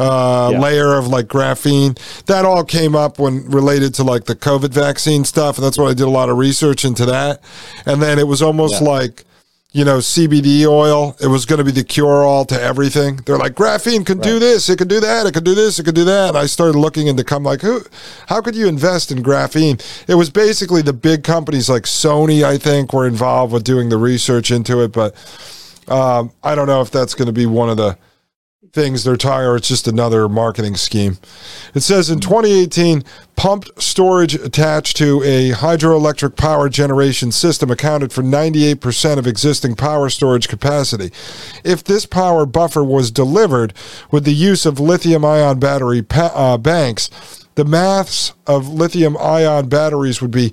uh, 0.00 0.50
Yeah. 0.52 0.58
layer 0.60 0.94
of 0.94 1.06
like 1.08 1.26
graphene. 1.26 1.98
That 2.26 2.44
all 2.44 2.64
came 2.64 2.96
up 2.96 3.18
when 3.18 3.48
related 3.50 3.94
to 3.94 4.02
like 4.04 4.24
the 4.24 4.34
COVID 4.34 4.70
vaccine 4.70 5.24
stuff, 5.24 5.58
and 5.58 5.64
that's 5.64 5.78
why 5.78 5.86
I 5.86 5.94
did 5.94 6.06
a 6.06 6.10
lot 6.10 6.28
of 6.30 6.38
research 6.38 6.84
into 6.84 7.04
that. 7.06 7.40
And 7.86 8.00
then 8.02 8.18
it 8.18 8.26
was 8.26 8.42
almost 8.42 8.80
Yeah. 8.80 8.88
like. 8.88 9.24
You 9.72 9.84
know, 9.84 9.98
CBD 9.98 10.66
oil, 10.66 11.14
it 11.20 11.28
was 11.28 11.46
going 11.46 11.58
to 11.58 11.64
be 11.64 11.70
the 11.70 11.84
cure 11.84 12.24
all 12.24 12.44
to 12.46 12.60
everything. 12.60 13.20
They're 13.24 13.38
like, 13.38 13.54
graphene 13.54 14.04
can 14.04 14.18
do 14.18 14.40
this, 14.40 14.68
it 14.68 14.78
can 14.78 14.88
do 14.88 14.98
that, 14.98 15.28
it 15.28 15.32
can 15.32 15.44
do 15.44 15.54
this, 15.54 15.78
it 15.78 15.84
can 15.84 15.94
do 15.94 16.02
that. 16.06 16.30
And 16.30 16.36
I 16.36 16.46
started 16.46 16.76
looking 16.76 17.06
into 17.06 17.22
come 17.22 17.44
like, 17.44 17.60
who, 17.60 17.80
how 18.26 18.40
could 18.40 18.56
you 18.56 18.66
invest 18.66 19.12
in 19.12 19.22
graphene? 19.22 19.80
It 20.08 20.16
was 20.16 20.28
basically 20.28 20.82
the 20.82 20.92
big 20.92 21.22
companies 21.22 21.70
like 21.70 21.84
Sony, 21.84 22.42
I 22.42 22.58
think, 22.58 22.92
were 22.92 23.06
involved 23.06 23.52
with 23.52 23.62
doing 23.62 23.90
the 23.90 23.96
research 23.96 24.50
into 24.50 24.82
it. 24.82 24.90
But 24.90 25.14
um, 25.86 26.32
I 26.42 26.56
don't 26.56 26.66
know 26.66 26.80
if 26.80 26.90
that's 26.90 27.14
going 27.14 27.26
to 27.26 27.32
be 27.32 27.46
one 27.46 27.70
of 27.70 27.76
the 27.76 27.96
things 28.72 29.04
they're 29.04 29.16
talking, 29.16 29.56
it's 29.56 29.68
just 29.68 29.88
another 29.88 30.28
marketing 30.28 30.76
scheme. 30.76 31.16
It 31.74 31.80
says 31.80 32.10
in 32.10 32.20
2018, 32.20 33.02
pumped 33.34 33.82
storage 33.82 34.34
attached 34.34 34.98
to 34.98 35.22
a 35.22 35.52
hydroelectric 35.52 36.36
power 36.36 36.68
generation 36.68 37.32
system 37.32 37.70
accounted 37.70 38.12
for 38.12 38.22
98% 38.22 39.16
of 39.16 39.26
existing 39.26 39.76
power 39.76 40.10
storage 40.10 40.46
capacity. 40.46 41.10
If 41.64 41.82
this 41.82 42.04
power 42.04 42.44
buffer 42.44 42.84
was 42.84 43.10
delivered 43.10 43.72
with 44.10 44.24
the 44.24 44.34
use 44.34 44.66
of 44.66 44.78
lithium 44.78 45.24
ion 45.24 45.58
battery 45.58 46.02
pa- 46.02 46.32
uh, 46.34 46.58
banks, 46.58 47.08
the 47.54 47.64
mass 47.64 48.34
of 48.46 48.68
lithium 48.68 49.16
ion 49.16 49.70
batteries 49.70 50.20
would 50.20 50.30
be 50.30 50.52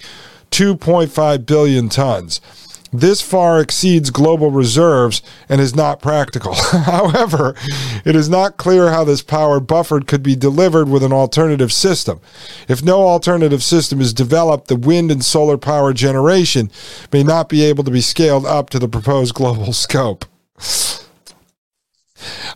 2.5 0.52 1.46
billion 1.46 1.90
tons. 1.90 2.40
This 3.00 3.22
far 3.22 3.62
exceeds 3.62 4.10
global 4.10 4.50
reserves 4.50 5.22
and 5.48 5.62
is 5.62 5.76
not 5.76 6.02
practical. 6.02 6.56
However, 6.56 7.54
it 8.04 8.16
is 8.16 8.28
not 8.28 8.58
clear 8.58 8.90
how 8.90 9.04
this 9.04 9.22
power 9.22 9.60
buffered 9.60 10.08
could 10.08 10.24
be 10.24 10.36
delivered 10.36 10.90
with 10.90 11.04
an 11.04 11.14
alternative 11.14 11.72
system. 11.72 12.20
If 12.68 12.84
no 12.84 13.04
alternative 13.04 13.62
system 13.62 14.02
is 14.02 14.16
developed, 14.16 14.68
the 14.68 14.76
wind 14.76 15.12
and 15.12 15.24
solar 15.24 15.60
power 15.60 15.94
generation 15.94 16.72
may 17.14 17.22
not 17.22 17.50
be 17.50 17.64
able 17.66 17.84
to 17.84 17.92
be 17.92 18.02
scaled 18.02 18.48
up 18.48 18.72
to 18.72 18.80
the 18.80 18.88
proposed 18.88 19.36
global 19.36 19.74
scope. 19.74 20.26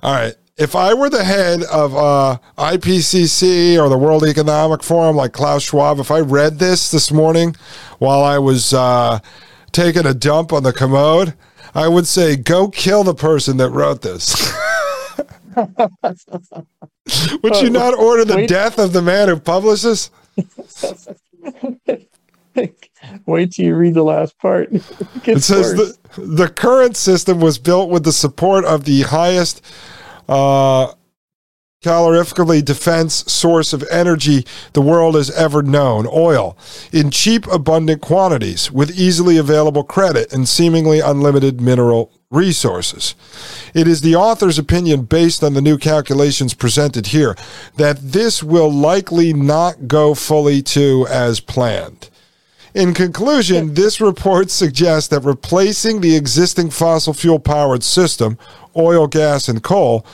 All 0.02 0.16
right. 0.16 0.34
If 0.58 0.76
I 0.76 0.96
were 0.96 1.10
the 1.10 1.24
head 1.24 1.62
of 1.72 1.96
uh, 1.96 2.38
IPCC 2.58 3.80
or 3.80 3.90
the 3.90 3.98
World 3.98 4.24
Economic 4.26 4.82
Forum, 4.82 5.16
like 5.16 5.34
Klaus 5.34 5.64
Schwab, 5.64 6.00
if 6.00 6.10
I 6.10 6.20
read 6.20 6.58
this 6.58 6.90
this 6.90 7.12
morning 7.12 7.56
while 8.00 8.24
I 8.24 8.40
was 8.40 8.74
uh, 8.74 9.20
taking 9.72 10.06
a 10.06 10.14
dump 10.14 10.54
on 10.54 10.64
the 10.64 10.74
commode, 10.74 11.34
I 11.74 11.88
would 11.88 12.08
say, 12.08 12.36
go 12.36 12.70
kill 12.70 13.04
the 13.04 13.14
person 13.14 13.58
that 13.58 13.70
wrote 13.70 14.02
this. 14.02 14.54
would 17.44 17.62
you 17.62 17.70
not 17.70 17.94
order 17.98 18.26
the 18.26 18.38
Wait. 18.38 18.50
death 18.50 18.78
of 18.80 18.94
the 18.94 19.02
man 19.02 19.28
who 19.28 19.40
publishes? 19.40 20.10
Wait 23.26 23.52
till 23.52 23.66
you 23.66 23.76
read 23.76 23.94
the 23.94 24.04
last 24.04 24.38
part. 24.40 24.70
It 25.26 25.38
It 25.38 25.44
says 25.44 25.74
worse. 25.76 25.98
the, 26.16 26.22
the 26.46 26.50
current 26.50 26.98
system 26.98 27.40
was 27.40 27.58
built 27.58 27.90
with 27.90 28.04
the 28.04 28.12
support 28.12 28.66
of 28.66 28.86
the 28.86 29.02
highest 29.04 29.64
uh, 30.28 30.94
calorifically 31.82 32.64
defense 32.64 33.24
source 33.32 33.74
of 33.74 33.84
energy 33.90 34.46
the 34.74 34.82
world 34.82 35.16
has 35.16 35.32
ever 35.32 35.64
known 35.64 36.08
oil 36.12 36.56
in 36.94 37.10
cheap 37.10 37.48
abundant 37.48 38.00
quantities 38.00 38.72
with 38.72 38.92
easily 38.92 39.36
available 39.36 39.84
credit 39.84 40.32
and 40.32 40.48
seemingly 40.48 41.00
unlimited 41.00 41.60
mineral 41.60 42.12
resources. 42.30 43.16
It 43.74 43.88
is 43.88 44.02
the 44.02 44.16
author's 44.16 44.60
opinion, 44.60 45.04
based 45.04 45.44
on 45.44 45.56
the 45.56 45.62
new 45.62 45.78
calculations 45.78 46.54
presented 46.54 47.08
here, 47.08 47.36
that 47.78 47.98
this 48.00 48.44
will 48.44 48.72
likely 48.72 49.34
not 49.34 49.88
go 49.88 50.14
fully 50.14 50.62
to 50.62 51.08
as 51.10 51.40
planned. 51.40 52.10
In 52.74 52.94
conclusion, 52.94 53.74
this 53.74 54.00
report 54.00 54.50
suggests 54.50 55.10
that 55.10 55.26
replacing 55.26 56.00
the 56.00 56.16
existing 56.16 56.70
fossil 56.70 57.14
fuel 57.14 57.40
powered 57.40 57.84
system, 57.84 58.38
oil, 58.76 59.08
gas, 59.08 59.48
and 59.48 59.64
coal, 59.64 60.06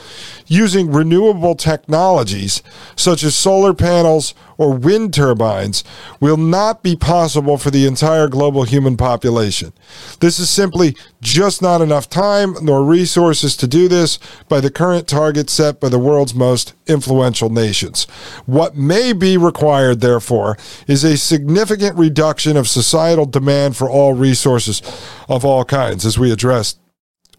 using 0.48 0.92
renewable 0.92 1.56
technologies 1.56 2.62
such 2.96 3.24
as 3.24 3.36
solar 3.36 3.74
panels 3.74 4.34
or 4.58 4.74
wind 4.74 5.14
turbines 5.14 5.84
will 6.20 6.38
not 6.38 6.82
be 6.82 6.96
possible 6.96 7.58
for 7.58 7.70
the 7.70 7.86
entire 7.86 8.28
global 8.28 8.64
human 8.64 8.98
population. 8.98 9.72
This 10.20 10.40
is 10.40 10.50
simply 10.50 10.96
just 11.22 11.62
not 11.62 11.82
enough 11.82 12.10
time 12.10 12.56
nor 12.62 12.84
resources 12.84 13.56
to 13.58 13.68
do 13.68 13.88
this 13.88 14.18
by 14.50 14.60
the 14.60 14.72
current 14.72 15.08
target 15.08 15.50
set 15.50 15.80
by 15.80 15.90
the 15.90 16.00
world's 16.00 16.34
most 16.34 16.74
influential 16.88 17.50
nations. 17.50 18.06
What 18.46 18.76
may 18.76 19.14
be 19.14 19.38
required, 19.38 20.02
therefore, 20.02 20.58
is 20.88 21.04
a 21.04 21.18
significant 21.18 21.98
reduction 21.98 22.58
of 22.58 22.68
societal 22.68 23.26
demand 23.26 23.76
for 23.78 23.90
all 23.90 24.14
resources 24.14 24.82
of 25.30 25.46
all 25.46 25.66
kinds, 25.66 26.06
as 26.06 26.18
we 26.18 26.32
addressed 26.32 26.80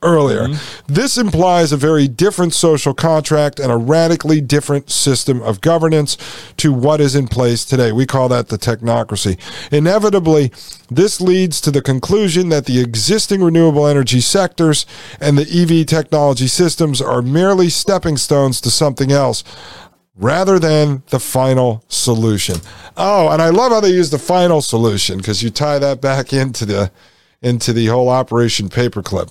earlier. 0.03 0.49
Mm-hmm. 0.49 0.93
This 0.93 1.19
implies 1.19 1.73
a 1.73 1.77
very 1.77 2.07
different 2.09 2.55
social 2.55 2.95
contract 2.95 3.59
and 3.59 3.73
a 3.73 3.77
radically 3.77 4.41
different 4.41 4.91
system 4.91 5.43
of 5.43 5.61
governance 5.61 6.17
to 6.59 6.73
what 6.73 7.01
is 7.01 7.15
in 7.15 7.29
place 7.29 7.65
today. 7.65 7.93
We 7.93 8.07
call 8.07 8.29
that 8.29 8.49
the 8.49 8.59
technocracy. 8.59 9.39
Inevitably, 9.73 10.53
this 10.91 11.21
leads 11.21 11.61
to 11.63 11.71
the 11.71 11.83
conclusion 11.83 12.49
that 12.51 12.67
the 12.67 12.81
existing 12.81 13.43
renewable 13.43 13.87
energy 13.87 14.21
sectors 14.21 14.87
and 15.21 15.37
the 15.37 15.49
EV 15.51 15.87
technology 15.87 16.47
systems 16.47 17.03
are 17.03 17.23
merely 17.23 17.69
stepping 17.69 18.17
stones 18.17 18.61
to 18.61 18.71
something 18.71 19.11
else 19.11 19.43
rather 20.17 20.59
than 20.59 21.03
the 21.11 21.21
final 21.21 21.85
solution. 21.89 22.57
Oh, 22.97 23.29
and 23.29 23.41
I 23.41 23.51
love 23.51 23.73
how 23.73 23.81
they 23.81 23.91
use 23.91 24.11
the 24.11 24.19
final 24.19 24.61
solution 24.61 25.19
because 25.19 25.43
you 25.43 25.51
tie 25.51 25.79
that 25.79 26.01
back 26.01 26.33
into 26.33 26.67
the 26.67 26.91
into 27.41 27.73
the 27.73 27.87
whole 27.87 28.09
Operation 28.09 28.69
Paperclip. 28.69 29.31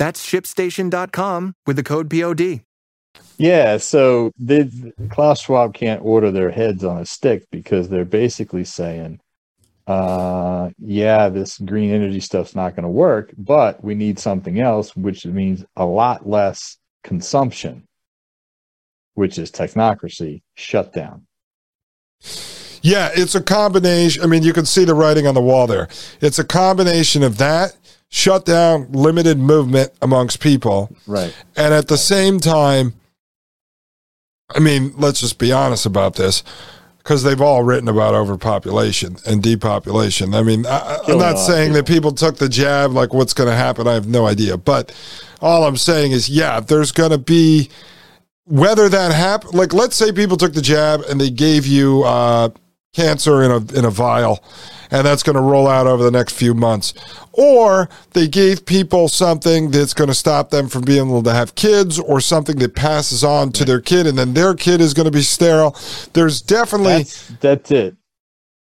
That's 0.00 0.26
shipstation.com 0.26 1.56
with 1.66 1.76
the 1.76 1.82
code 1.82 2.08
POD. 2.08 2.62
Yeah, 3.36 3.76
so 3.76 4.32
the, 4.38 4.94
Klaus 5.10 5.42
Schwab 5.42 5.74
can't 5.74 6.02
order 6.02 6.30
their 6.30 6.50
heads 6.50 6.84
on 6.84 7.02
a 7.02 7.04
stick 7.04 7.44
because 7.50 7.90
they're 7.90 8.06
basically 8.06 8.64
saying, 8.64 9.20
uh, 9.86 10.70
yeah, 10.78 11.28
this 11.28 11.58
green 11.58 11.90
energy 11.90 12.20
stuff's 12.20 12.54
not 12.54 12.76
going 12.76 12.84
to 12.84 12.88
work, 12.88 13.34
but 13.36 13.84
we 13.84 13.94
need 13.94 14.18
something 14.18 14.58
else, 14.58 14.96
which 14.96 15.26
means 15.26 15.66
a 15.76 15.84
lot 15.84 16.26
less 16.26 16.78
consumption, 17.04 17.86
which 19.16 19.36
is 19.36 19.50
technocracy 19.50 20.40
shutdown. 20.54 21.26
Yeah, 22.80 23.10
it's 23.12 23.34
a 23.34 23.42
combination. 23.42 24.22
I 24.22 24.26
mean, 24.26 24.44
you 24.44 24.54
can 24.54 24.64
see 24.64 24.86
the 24.86 24.94
writing 24.94 25.26
on 25.26 25.34
the 25.34 25.42
wall 25.42 25.66
there. 25.66 25.88
It's 26.22 26.38
a 26.38 26.44
combination 26.44 27.22
of 27.22 27.36
that 27.36 27.76
shut 28.10 28.44
down 28.44 28.90
limited 28.92 29.38
movement 29.38 29.92
amongst 30.02 30.40
people. 30.40 30.94
Right. 31.06 31.34
And 31.56 31.72
at 31.72 31.88
the 31.88 31.96
same 31.96 32.40
time, 32.40 32.94
I 34.54 34.58
mean, 34.58 34.92
let's 34.96 35.20
just 35.20 35.38
be 35.38 35.52
honest 35.52 35.86
about 35.86 36.16
this 36.16 36.42
because 36.98 37.22
they've 37.22 37.40
all 37.40 37.62
written 37.62 37.88
about 37.88 38.14
overpopulation 38.14 39.16
and 39.26 39.42
depopulation. 39.42 40.34
I 40.34 40.42
mean, 40.42 40.66
I, 40.66 40.98
am 41.08 41.18
not 41.18 41.36
saying 41.38 41.72
that 41.72 41.86
people 41.86 42.12
took 42.12 42.36
the 42.36 42.48
jab, 42.48 42.92
like 42.92 43.14
what's 43.14 43.32
going 43.32 43.48
to 43.48 43.56
happen. 43.56 43.86
I 43.86 43.94
have 43.94 44.06
no 44.06 44.26
idea. 44.26 44.56
But 44.56 44.94
all 45.40 45.64
I'm 45.64 45.76
saying 45.76 46.12
is, 46.12 46.28
yeah, 46.28 46.60
there's 46.60 46.92
going 46.92 47.12
to 47.12 47.18
be, 47.18 47.70
whether 48.44 48.88
that 48.88 49.12
happen, 49.12 49.50
like 49.52 49.72
let's 49.72 49.96
say 49.96 50.12
people 50.12 50.36
took 50.36 50.52
the 50.52 50.60
jab 50.60 51.02
and 51.08 51.20
they 51.20 51.30
gave 51.30 51.66
you 51.66 52.02
uh, 52.02 52.50
cancer 52.94 53.42
in 53.42 53.50
a, 53.50 53.78
in 53.78 53.84
a 53.84 53.90
vial 53.90 54.42
and 54.90 55.06
that's 55.06 55.22
going 55.22 55.36
to 55.36 55.42
roll 55.42 55.68
out 55.68 55.86
over 55.86 56.02
the 56.02 56.10
next 56.10 56.34
few 56.34 56.54
months. 56.54 56.94
Or 57.32 57.88
they 58.12 58.28
gave 58.28 58.66
people 58.66 59.08
something 59.08 59.70
that's 59.70 59.94
going 59.94 60.08
to 60.08 60.14
stop 60.14 60.50
them 60.50 60.68
from 60.68 60.82
being 60.82 61.06
able 61.06 61.22
to 61.22 61.32
have 61.32 61.54
kids 61.54 61.98
or 61.98 62.20
something 62.20 62.58
that 62.58 62.74
passes 62.74 63.22
on 63.22 63.52
to 63.52 63.64
their 63.64 63.80
kid, 63.80 64.06
and 64.06 64.18
then 64.18 64.34
their 64.34 64.54
kid 64.54 64.80
is 64.80 64.94
going 64.94 65.06
to 65.06 65.12
be 65.12 65.22
sterile. 65.22 65.76
There's 66.12 66.42
definitely. 66.42 66.98
That's, 66.98 67.28
that's 67.40 67.70
it. 67.70 67.96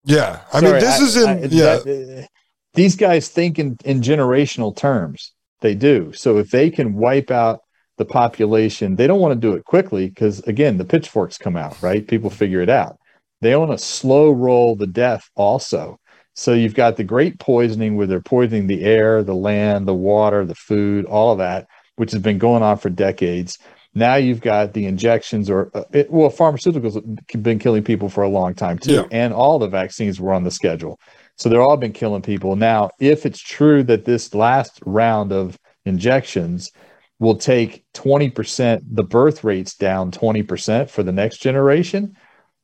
Yeah. 0.03 0.41
I 0.53 0.59
Sorry, 0.59 0.71
mean, 0.73 0.81
this 0.81 0.99
I, 0.99 1.03
is 1.03 1.17
in. 1.17 1.29
I, 1.29 1.41
yeah. 1.43 1.77
That, 1.77 2.19
uh, 2.23 2.27
these 2.73 2.95
guys 2.95 3.29
think 3.29 3.57
in, 3.59 3.77
in 3.85 4.01
generational 4.01 4.75
terms. 4.75 5.33
They 5.61 5.75
do. 5.75 6.13
So 6.13 6.37
if 6.37 6.51
they 6.51 6.69
can 6.69 6.93
wipe 6.93 7.31
out 7.31 7.61
the 7.97 8.05
population, 8.05 8.95
they 8.95 9.07
don't 9.07 9.19
want 9.19 9.33
to 9.33 9.39
do 9.39 9.53
it 9.55 9.65
quickly 9.65 10.07
because, 10.07 10.39
again, 10.41 10.77
the 10.77 10.85
pitchforks 10.85 11.37
come 11.37 11.57
out, 11.57 11.81
right? 11.81 12.07
People 12.07 12.29
figure 12.29 12.61
it 12.61 12.69
out. 12.69 12.97
They 13.41 13.55
want 13.55 13.71
to 13.71 13.77
slow 13.77 14.31
roll 14.31 14.75
the 14.75 14.87
death 14.87 15.29
also. 15.35 15.99
So 16.35 16.53
you've 16.53 16.75
got 16.75 16.95
the 16.95 17.03
great 17.03 17.39
poisoning 17.39 17.95
where 17.95 18.07
they're 18.07 18.21
poisoning 18.21 18.67
the 18.67 18.83
air, 18.83 19.23
the 19.23 19.35
land, 19.35 19.87
the 19.87 19.93
water, 19.93 20.45
the 20.45 20.55
food, 20.55 21.05
all 21.05 21.33
of 21.33 21.37
that, 21.39 21.67
which 21.97 22.11
has 22.11 22.21
been 22.21 22.37
going 22.37 22.63
on 22.63 22.77
for 22.77 22.89
decades. 22.89 23.57
Now 23.93 24.15
you've 24.15 24.41
got 24.41 24.73
the 24.73 24.85
injections, 24.85 25.49
or 25.49 25.71
uh, 25.73 25.83
it, 25.91 26.11
well, 26.11 26.29
pharmaceuticals 26.29 26.93
have 27.31 27.43
been 27.43 27.59
killing 27.59 27.83
people 27.83 28.07
for 28.07 28.23
a 28.23 28.29
long 28.29 28.53
time 28.53 28.77
too, 28.77 28.93
yeah. 28.93 29.03
and 29.11 29.33
all 29.33 29.59
the 29.59 29.67
vaccines 29.67 30.19
were 30.19 30.31
on 30.31 30.43
the 30.43 30.51
schedule. 30.51 30.99
So 31.37 31.49
they're 31.49 31.61
all 31.61 31.77
been 31.77 31.93
killing 31.93 32.21
people. 32.21 32.55
Now, 32.55 32.89
if 32.99 33.25
it's 33.25 33.41
true 33.41 33.83
that 33.83 34.05
this 34.05 34.33
last 34.33 34.79
round 34.85 35.31
of 35.31 35.57
injections 35.85 36.71
will 37.19 37.35
take 37.35 37.83
20% 37.95 38.81
the 38.91 39.03
birth 39.03 39.43
rates 39.43 39.75
down 39.75 40.11
20% 40.11 40.89
for 40.89 41.03
the 41.03 41.11
next 41.11 41.39
generation, 41.39 42.15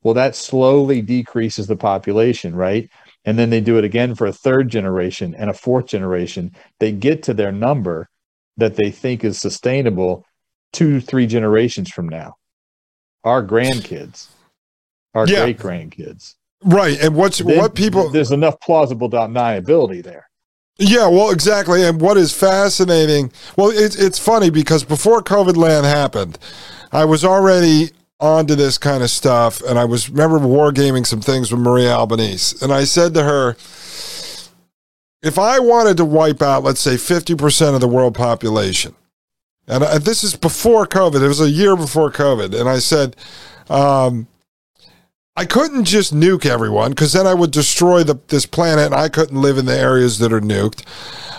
well, 0.06 0.14
that 0.14 0.36
slowly 0.36 1.02
decreases 1.02 1.66
the 1.66 1.76
population, 1.76 2.54
right? 2.54 2.88
and 3.26 3.36
then 3.36 3.50
they 3.50 3.60
do 3.60 3.76
it 3.76 3.84
again 3.84 4.14
for 4.14 4.26
a 4.26 4.32
third 4.32 4.68
generation 4.70 5.34
and 5.34 5.50
a 5.50 5.54
fourth 5.54 5.86
generation 5.86 6.52
they 6.80 6.92
get 6.92 7.24
to 7.24 7.34
their 7.34 7.52
number 7.52 8.08
that 8.56 8.76
they 8.76 8.90
think 8.90 9.24
is 9.24 9.38
sustainable 9.38 10.24
two 10.72 11.00
three 11.00 11.26
generations 11.26 11.90
from 11.90 12.08
now 12.08 12.36
our 13.24 13.44
grandkids 13.44 14.28
our 15.12 15.26
yeah. 15.26 15.42
great 15.42 15.58
grandkids 15.58 16.36
right 16.64 16.98
and 17.02 17.14
what's 17.14 17.38
then, 17.38 17.58
what 17.58 17.74
people 17.74 18.08
there's 18.08 18.32
enough 18.32 18.58
plausible 18.60 19.10
deniability 19.10 20.02
there 20.02 20.26
yeah, 20.78 21.06
well, 21.06 21.30
exactly. 21.30 21.82
And 21.84 22.02
what 22.02 22.18
is 22.18 22.34
fascinating, 22.34 23.32
well, 23.56 23.70
it's 23.70 23.96
it's 23.96 24.18
funny 24.18 24.50
because 24.50 24.84
before 24.84 25.22
COVID 25.22 25.56
land 25.56 25.86
happened, 25.86 26.38
I 26.92 27.06
was 27.06 27.24
already 27.24 27.92
onto 28.18 28.54
this 28.54 28.78
kind 28.78 29.02
of 29.02 29.10
stuff, 29.10 29.60
and 29.62 29.78
I 29.78 29.84
was 29.84 30.08
remember 30.08 30.38
wargaming 30.38 31.06
some 31.06 31.20
things 31.20 31.52
with 31.52 31.60
Maria 31.60 31.92
Albanese, 31.92 32.56
and 32.62 32.72
I 32.72 32.84
said 32.84 33.14
to 33.14 33.22
her, 33.24 33.56
if 35.22 35.38
I 35.38 35.58
wanted 35.58 35.96
to 35.98 36.04
wipe 36.04 36.40
out, 36.40 36.62
let's 36.62 36.80
say, 36.80 36.96
fifty 36.96 37.34
percent 37.34 37.74
of 37.74 37.80
the 37.80 37.88
world 37.88 38.14
population, 38.14 38.94
and 39.66 39.82
this 40.02 40.24
is 40.24 40.34
before 40.36 40.86
COVID, 40.86 41.22
it 41.22 41.28
was 41.28 41.40
a 41.40 41.50
year 41.50 41.76
before 41.76 42.10
COVID, 42.10 42.58
and 42.58 42.68
I 42.68 42.78
said, 42.78 43.16
um, 43.68 44.28
I 45.36 45.44
couldn't 45.44 45.84
just 45.84 46.14
nuke 46.14 46.46
everyone 46.46 46.92
because 46.92 47.12
then 47.12 47.26
I 47.26 47.34
would 47.34 47.50
destroy 47.50 48.02
the, 48.02 48.18
this 48.28 48.46
planet, 48.46 48.86
and 48.86 48.94
I 48.94 49.10
couldn't 49.10 49.40
live 49.40 49.58
in 49.58 49.66
the 49.66 49.76
areas 49.78 50.18
that 50.20 50.32
are 50.32 50.40
nuked. 50.40 50.84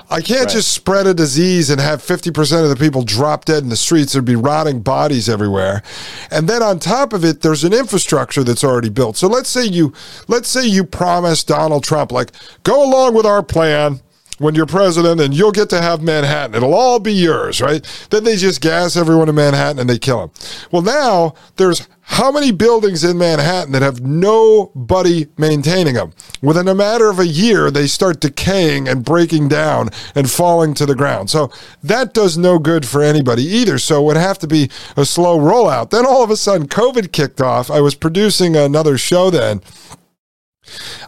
I 0.10 0.22
can't 0.22 0.46
right. 0.46 0.50
just 0.50 0.72
spread 0.72 1.06
a 1.06 1.14
disease 1.14 1.70
and 1.70 1.82
have 1.82 2.02
50% 2.02 2.64
of 2.64 2.70
the 2.70 2.78
people 2.78 3.02
drop 3.04 3.44
dead 3.44 3.64
in 3.64 3.70
the 3.70 3.76
streets. 3.76 4.14
There'd 4.14 4.24
be 4.24 4.38
rotting 4.38 4.82
bodies 4.82 5.28
everywhere. 5.28 5.84
And 6.32 6.48
then 6.48 6.64
on 6.64 6.80
top 6.80 7.12
of 7.12 7.26
it, 7.26 7.42
there's 7.42 7.66
an 7.66 7.74
infrastructure 7.74 8.44
that's 8.44 8.64
already 8.64 8.90
built. 8.90 9.18
So 9.18 9.28
let's 9.28 9.50
say 9.50 9.66
you 9.66 9.94
let's 10.30 10.48
say 10.48 10.66
you 10.66 10.86
promise 10.86 11.44
Donald 11.44 11.84
Trump 11.84 12.12
like 12.14 12.32
go 12.64 12.88
along 12.88 13.16
with 13.16 13.26
our 13.26 13.44
plan. 13.44 14.00
When 14.38 14.56
you're 14.56 14.66
president 14.66 15.20
and 15.20 15.34
you'll 15.34 15.52
get 15.52 15.70
to 15.70 15.82
have 15.82 16.02
Manhattan. 16.02 16.56
It'll 16.56 16.74
all 16.74 17.00
be 17.00 17.14
yours, 17.14 17.62
right? 17.62 17.86
Then 18.10 18.24
they 18.24 18.36
just 18.36 18.62
gas 18.62 18.96
everyone 18.96 19.30
in 19.30 19.36
Manhattan 19.36 19.80
and 19.80 19.90
they 19.90 20.00
kill 20.00 20.20
them. 20.20 20.32
Well, 20.72 20.82
now 20.82 21.34
there's 21.56 21.88
how 22.10 22.32
many 22.32 22.52
buildings 22.52 23.04
in 23.04 23.18
Manhattan 23.18 23.74
that 23.74 23.82
have 23.82 24.00
nobody 24.00 25.28
maintaining 25.38 25.96
them? 25.96 26.14
Within 26.42 26.70
a 26.70 26.76
matter 26.76 27.10
of 27.10 27.20
a 27.20 27.28
year, 27.28 27.70
they 27.70 27.86
start 27.86 28.22
decaying 28.22 28.88
and 28.88 29.04
breaking 29.04 29.50
down 29.50 29.90
and 30.16 30.32
falling 30.32 30.74
to 30.76 30.86
the 30.86 30.96
ground. 30.96 31.30
So 31.30 31.52
that 31.84 32.14
does 32.14 32.38
no 32.38 32.60
good 32.60 32.86
for 32.86 33.04
anybody 33.04 33.44
either. 33.44 33.78
So 33.78 34.02
it 34.02 34.06
would 34.06 34.18
have 34.18 34.40
to 34.40 34.48
be 34.48 34.70
a 34.96 35.04
slow 35.04 35.38
rollout. 35.38 35.90
Then 35.90 36.06
all 36.06 36.24
of 36.24 36.30
a 36.30 36.38
sudden, 36.38 36.68
COVID 36.68 37.12
kicked 37.12 37.42
off. 37.42 37.70
I 37.70 37.82
was 37.82 37.96
producing 37.96 38.56
another 38.56 38.98
show 38.98 39.30
then 39.30 39.62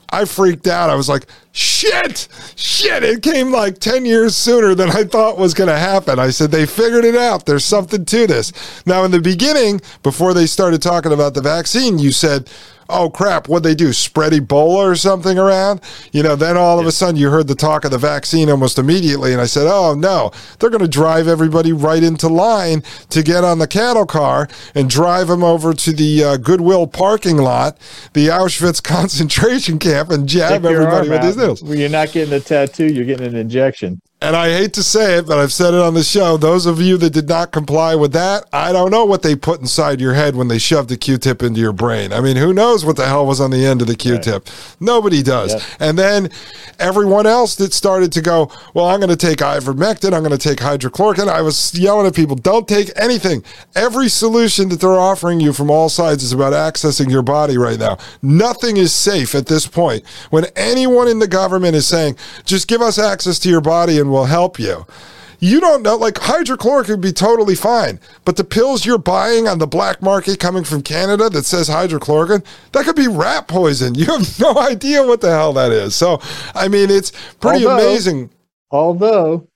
I 0.09 0.25
freaked 0.25 0.67
out. 0.67 0.89
I 0.89 0.95
was 0.95 1.09
like, 1.09 1.25
shit, 1.59 2.27
shit. 2.55 3.03
It 3.03 3.21
came 3.21 3.51
like 3.51 3.79
10 3.79 4.05
years 4.05 4.35
sooner 4.35 4.75
than 4.75 4.89
I 4.89 5.03
thought 5.03 5.37
was 5.37 5.53
going 5.53 5.69
to 5.69 5.77
happen. 5.77 6.17
I 6.17 6.29
said, 6.29 6.51
they 6.51 6.65
figured 6.65 7.03
it 7.03 7.15
out. 7.15 7.45
There's 7.45 7.65
something 7.65 8.05
to 8.05 8.27
this. 8.27 8.53
Now, 8.85 9.03
in 9.03 9.11
the 9.11 9.19
beginning, 9.19 9.81
before 10.01 10.33
they 10.33 10.45
started 10.45 10.81
talking 10.81 11.11
about 11.11 11.33
the 11.33 11.41
vaccine, 11.41 11.99
you 11.99 12.11
said, 12.11 12.49
oh 12.89 13.09
crap, 13.09 13.47
what 13.47 13.63
they 13.63 13.75
do? 13.75 13.93
Spread 13.93 14.33
Ebola 14.33 14.91
or 14.91 14.95
something 14.95 15.37
around? 15.37 15.81
You 16.11 16.23
know, 16.23 16.35
then 16.35 16.57
all 16.57 16.79
of 16.79 16.85
a 16.85 16.91
sudden 16.91 17.15
you 17.15 17.29
heard 17.29 17.47
the 17.47 17.55
talk 17.55 17.85
of 17.85 17.91
the 17.91 17.97
vaccine 17.97 18.49
almost 18.49 18.77
immediately. 18.77 19.31
And 19.31 19.41
I 19.41 19.45
said, 19.45 19.67
oh 19.67 19.93
no, 19.93 20.31
they're 20.59 20.69
going 20.69 20.81
to 20.81 20.87
drive 20.87 21.27
everybody 21.27 21.71
right 21.71 22.03
into 22.03 22.27
line 22.27 22.83
to 23.09 23.23
get 23.23 23.43
on 23.43 23.59
the 23.59 23.67
cattle 23.67 24.05
car 24.05 24.47
and 24.75 24.89
drive 24.89 25.27
them 25.27 25.43
over 25.43 25.73
to 25.73 25.91
the 25.91 26.23
uh, 26.23 26.37
Goodwill 26.37 26.87
parking 26.87 27.37
lot, 27.37 27.77
the 28.13 28.27
Auschwitz 28.27 28.83
concentration 28.83 29.79
camp, 29.79 30.09
and 30.09 30.27
jab 30.27 30.65
everybody 30.65 31.09
with 31.09 31.21
these 31.21 31.37
needles. 31.37 31.63
Well, 31.63 31.75
you're 31.75 31.89
not 31.89 32.11
getting 32.11 32.33
a 32.33 32.39
tattoo, 32.39 32.87
you're 32.87 33.05
getting 33.05 33.27
an 33.27 33.35
injection 33.35 34.01
and 34.21 34.35
I 34.35 34.51
hate 34.51 34.73
to 34.73 34.83
say 34.83 35.17
it, 35.17 35.27
but 35.27 35.37
I've 35.37 35.53
said 35.53 35.73
it 35.73 35.79
on 35.79 35.93
the 35.93 36.03
show. 36.03 36.35
Those 36.35 36.65
of 36.65 36.81
you 36.81 36.97
that 36.97 37.11
did 37.11 37.29
not 37.29 37.53
comply 37.53 37.95
with 37.95 38.11
that, 38.11 38.43
I 38.51 38.73
don't 38.73 38.91
know 38.91 39.05
what 39.05 39.21
they 39.21 39.33
put 39.33 39.61
inside 39.61 40.01
your 40.01 40.13
head 40.13 40.35
when 40.35 40.49
they 40.49 40.57
shoved 40.57 40.89
the 40.89 40.97
Q-tip 40.97 41.41
into 41.41 41.61
your 41.61 41.71
brain. 41.71 42.11
I 42.11 42.19
mean, 42.19 42.35
who 42.35 42.53
knows 42.53 42.83
what 42.83 42.97
the 42.97 43.07
hell 43.07 43.25
was 43.25 43.39
on 43.39 43.51
the 43.51 43.65
end 43.65 43.81
of 43.81 43.87
the 43.87 43.95
Q-tip? 43.95 44.45
Right. 44.45 44.75
Nobody 44.81 45.23
does. 45.23 45.53
Yep. 45.53 45.63
And 45.79 45.97
then 45.97 46.29
everyone 46.79 47.27
else 47.27 47.55
that 47.55 47.73
started 47.73 48.11
to 48.11 48.21
go, 48.21 48.51
well, 48.73 48.87
I'm 48.87 48.99
going 48.99 49.09
to 49.09 49.15
take 49.15 49.37
ivermectin, 49.37 50.11
I'm 50.11 50.23
going 50.23 50.37
to 50.37 50.37
take 50.37 50.59
hydrochloroquine. 50.59 51.29
I 51.29 51.41
was 51.41 51.73
yelling 51.79 52.05
at 52.05 52.13
people, 52.13 52.35
don't 52.35 52.67
take 52.67 52.91
anything. 52.97 53.41
Every 53.75 54.09
solution 54.09 54.67
that 54.67 54.81
they're 54.81 54.89
offering 54.91 55.39
you 55.39 55.53
from 55.53 55.71
all 55.71 55.87
sides 55.87 56.23
is 56.23 56.33
about 56.33 56.51
accessing 56.51 57.09
your 57.09 57.21
body 57.21 57.57
right 57.57 57.79
now. 57.79 57.97
Nothing 58.21 58.75
is 58.75 58.93
safe 58.93 59.33
at 59.33 59.45
this 59.45 59.65
point. 59.65 60.05
When 60.29 60.45
anyone 60.57 61.07
in 61.07 61.19
the 61.19 61.27
government 61.27 61.75
is 61.75 61.87
saying, 61.87 62.17
just 62.43 62.67
give 62.67 62.81
us 62.81 62.99
access 62.99 63.39
to 63.39 63.49
your 63.49 63.61
body 63.61 63.97
and 63.97 64.08
will 64.09 64.25
help 64.25 64.59
you. 64.59 64.85
You 65.41 65.61
don't 65.61 65.83
know, 65.83 65.95
like 65.95 66.17
hydrochloric 66.17 66.89
would 66.89 66.99
be 66.99 67.13
totally 67.13 67.55
fine, 67.55 67.99
but 68.25 68.35
the 68.35 68.43
pills 68.43 68.85
you're 68.85 68.97
buying 68.97 69.47
on 69.47 69.59
the 69.59 69.67
black 69.67 70.01
market 70.01 70.37
coming 70.39 70.65
from 70.65 70.81
Canada 70.81 71.29
that 71.29 71.45
says 71.45 71.69
hydrochloroquine, 71.69 72.43
that 72.73 72.83
could 72.83 72.97
be 72.97 73.07
rat 73.07 73.47
poison. 73.47 73.95
You 73.99 74.05
have 74.05 74.39
no 74.39 74.57
idea 74.57 75.05
what 75.05 75.21
the 75.21 75.29
hell 75.29 75.53
that 75.53 75.71
is. 75.71 75.95
So, 75.95 76.19
I 76.55 76.67
mean, 76.67 76.89
it's 76.89 77.11
pretty 77.39 77.65
although, 77.65 77.87
amazing. 77.87 78.29
Although 78.71 79.47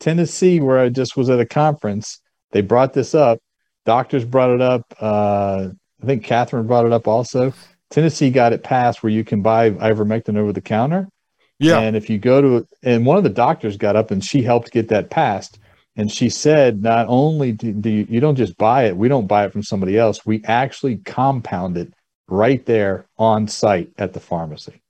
Tennessee, 0.00 0.60
where 0.60 0.78
I 0.78 0.88
just 0.88 1.16
was 1.16 1.28
at 1.28 1.40
a 1.40 1.46
conference, 1.46 2.20
they 2.52 2.62
brought 2.62 2.94
this 2.94 3.14
up. 3.14 3.38
Doctors 3.84 4.24
brought 4.24 4.50
it 4.50 4.62
up. 4.62 4.82
Uh, 5.00 5.68
I 6.02 6.06
think 6.06 6.24
Catherine 6.24 6.66
brought 6.66 6.86
it 6.86 6.92
up 6.92 7.06
also. 7.06 7.52
Tennessee 7.90 8.30
got 8.30 8.52
it 8.52 8.62
passed 8.62 9.02
where 9.02 9.12
you 9.12 9.24
can 9.24 9.42
buy 9.42 9.70
ivermectin 9.70 10.36
over 10.36 10.52
the 10.52 10.60
counter. 10.60 11.08
Yeah. 11.58 11.78
And 11.78 11.96
if 11.96 12.10
you 12.10 12.18
go 12.18 12.40
to, 12.40 12.68
and 12.82 13.06
one 13.06 13.16
of 13.16 13.24
the 13.24 13.30
doctors 13.30 13.76
got 13.76 13.96
up 13.96 14.10
and 14.10 14.24
she 14.24 14.42
helped 14.42 14.72
get 14.72 14.88
that 14.88 15.10
passed. 15.10 15.58
And 15.96 16.12
she 16.12 16.28
said, 16.28 16.82
not 16.82 17.06
only 17.08 17.52
do, 17.52 17.72
do 17.72 17.88
you, 17.88 18.06
you 18.10 18.20
don't 18.20 18.36
just 18.36 18.58
buy 18.58 18.84
it, 18.84 18.96
we 18.96 19.08
don't 19.08 19.26
buy 19.26 19.46
it 19.46 19.52
from 19.52 19.62
somebody 19.62 19.98
else. 19.98 20.26
We 20.26 20.44
actually 20.44 20.96
compound 20.98 21.78
it 21.78 21.92
right 22.28 22.64
there 22.66 23.06
on 23.18 23.48
site 23.48 23.90
at 23.96 24.12
the 24.12 24.20
pharmacy. 24.20 24.82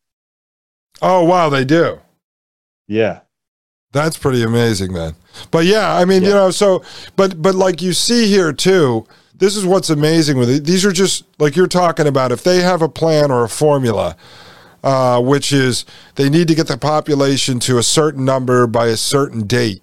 Oh, 1.00 1.22
wow. 1.22 1.48
They 1.48 1.64
do. 1.64 2.00
Yeah. 2.88 3.20
That's 3.92 4.18
pretty 4.18 4.42
amazing, 4.42 4.92
man. 4.92 5.14
But 5.52 5.64
yeah, 5.64 5.94
I 5.94 6.04
mean, 6.04 6.22
yeah. 6.22 6.28
you 6.28 6.34
know, 6.34 6.50
so, 6.50 6.82
but, 7.14 7.40
but 7.40 7.54
like 7.54 7.80
you 7.80 7.92
see 7.92 8.26
here 8.26 8.52
too, 8.52 9.06
this 9.38 9.56
is 9.56 9.64
what's 9.64 9.90
amazing 9.90 10.38
with 10.38 10.50
it. 10.50 10.64
These 10.64 10.84
are 10.84 10.92
just 10.92 11.24
like 11.38 11.54
you're 11.56 11.66
talking 11.66 12.06
about. 12.06 12.32
If 12.32 12.42
they 12.42 12.62
have 12.62 12.82
a 12.82 12.88
plan 12.88 13.30
or 13.30 13.44
a 13.44 13.48
formula, 13.48 14.16
uh, 14.86 15.20
which 15.20 15.52
is 15.52 15.84
they 16.14 16.30
need 16.30 16.46
to 16.46 16.54
get 16.54 16.68
the 16.68 16.78
population 16.78 17.58
to 17.58 17.76
a 17.76 17.82
certain 17.82 18.24
number 18.24 18.68
by 18.68 18.86
a 18.86 18.96
certain 18.96 19.44
date. 19.44 19.82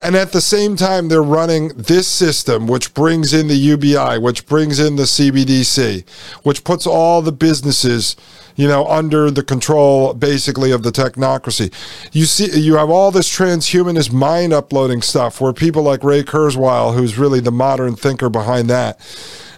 And 0.00 0.16
at 0.16 0.32
the 0.32 0.40
same 0.40 0.76
time, 0.76 1.08
they're 1.08 1.22
running 1.22 1.68
this 1.76 2.08
system, 2.08 2.68
which 2.68 2.94
brings 2.94 3.34
in 3.34 3.48
the 3.48 3.54
UBI, 3.56 4.18
which 4.18 4.46
brings 4.46 4.80
in 4.80 4.96
the 4.96 5.02
CBDC, 5.02 6.08
which 6.42 6.64
puts 6.64 6.86
all 6.86 7.20
the 7.20 7.32
businesses, 7.32 8.16
you 8.56 8.66
know, 8.66 8.86
under 8.86 9.30
the 9.30 9.42
control 9.42 10.14
basically 10.14 10.70
of 10.70 10.84
the 10.84 10.90
technocracy. 10.90 11.70
You 12.12 12.24
see, 12.24 12.58
you 12.58 12.76
have 12.76 12.88
all 12.88 13.10
this 13.10 13.28
transhumanist 13.28 14.10
mind 14.10 14.54
uploading 14.54 15.02
stuff 15.02 15.38
where 15.38 15.52
people 15.52 15.82
like 15.82 16.02
Ray 16.02 16.22
Kurzweil, 16.22 16.94
who's 16.94 17.18
really 17.18 17.40
the 17.40 17.52
modern 17.52 17.94
thinker 17.94 18.30
behind 18.30 18.70
that, 18.70 18.98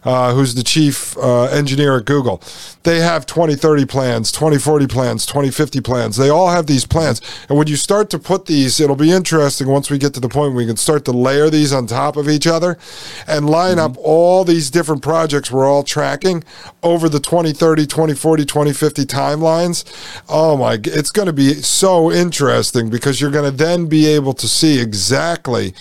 uh, 0.04 0.34
who's 0.34 0.54
the 0.54 0.62
chief 0.62 1.16
uh, 1.18 1.44
engineer 1.44 1.98
at 1.98 2.04
Google. 2.04 2.42
They 2.82 3.00
have 3.00 3.26
2030 3.26 3.86
plans, 3.86 4.32
2040 4.32 4.86
plans, 4.86 5.26
2050 5.26 5.80
plans. 5.80 6.16
They 6.16 6.30
all 6.30 6.50
have 6.50 6.66
these 6.66 6.86
plans. 6.86 7.20
And 7.48 7.58
when 7.58 7.66
you 7.66 7.76
start 7.76 8.10
to 8.10 8.18
put 8.18 8.46
these, 8.46 8.80
it'll 8.80 8.96
be 8.96 9.10
interesting 9.10 9.68
once 9.68 9.90
we 9.90 9.98
get 9.98 10.14
to 10.14 10.20
the 10.20 10.28
point 10.28 10.52
where 10.52 10.64
we 10.64 10.66
can 10.66 10.76
start 10.76 11.04
to 11.06 11.12
layer 11.12 11.50
these 11.50 11.72
on 11.72 11.86
top 11.86 12.16
of 12.16 12.28
each 12.28 12.46
other 12.46 12.78
and 13.26 13.48
line 13.48 13.76
mm-hmm. 13.76 13.92
up 13.92 13.96
all 13.98 14.44
these 14.44 14.70
different 14.70 15.02
projects 15.02 15.50
we're 15.50 15.68
all 15.68 15.82
tracking 15.82 16.42
over 16.82 17.08
the 17.08 17.20
2030, 17.20 17.86
2040, 17.86 18.44
2050 18.44 19.04
timelines. 19.04 20.22
Oh 20.28 20.56
my, 20.56 20.78
it's 20.82 21.10
going 21.10 21.26
to 21.26 21.32
be 21.32 21.54
so 21.54 22.10
interesting 22.10 22.90
because 22.90 23.20
you're 23.20 23.30
going 23.30 23.50
to 23.50 23.56
then 23.56 23.86
be 23.86 24.06
able 24.06 24.32
to 24.34 24.48
see 24.48 24.80
exactly 24.80 25.74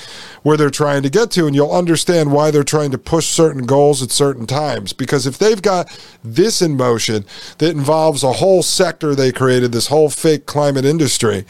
where 0.44 0.58
they're 0.58 0.70
trying 0.70 1.04
to 1.04 1.10
get 1.10 1.32
to 1.32 1.46
and 1.46 1.56
you'll 1.56 1.72
understand 1.72 2.32
why 2.32 2.52
they're 2.52 2.64
trying 2.64 2.92
to 2.92 2.98
push 2.98 3.28
certain 3.28 3.66
goals 3.66 4.02
at 4.10 4.14
certain 4.14 4.48
times. 4.48 4.94
Because 4.94 5.28
if 5.28 5.38
they've 5.38 5.62
got 5.62 5.88
this 6.24 6.62
in 6.62 6.76
motion 6.76 7.26
that 7.60 7.72
involves 7.72 8.24
a 8.24 8.34
whole 8.34 8.64
sector 8.64 9.16
they 9.16 9.32
created, 9.32 9.72
this 9.72 9.88
whole 9.88 10.10
fake 10.10 10.46
climate 10.46 10.86
industry, 10.86 11.46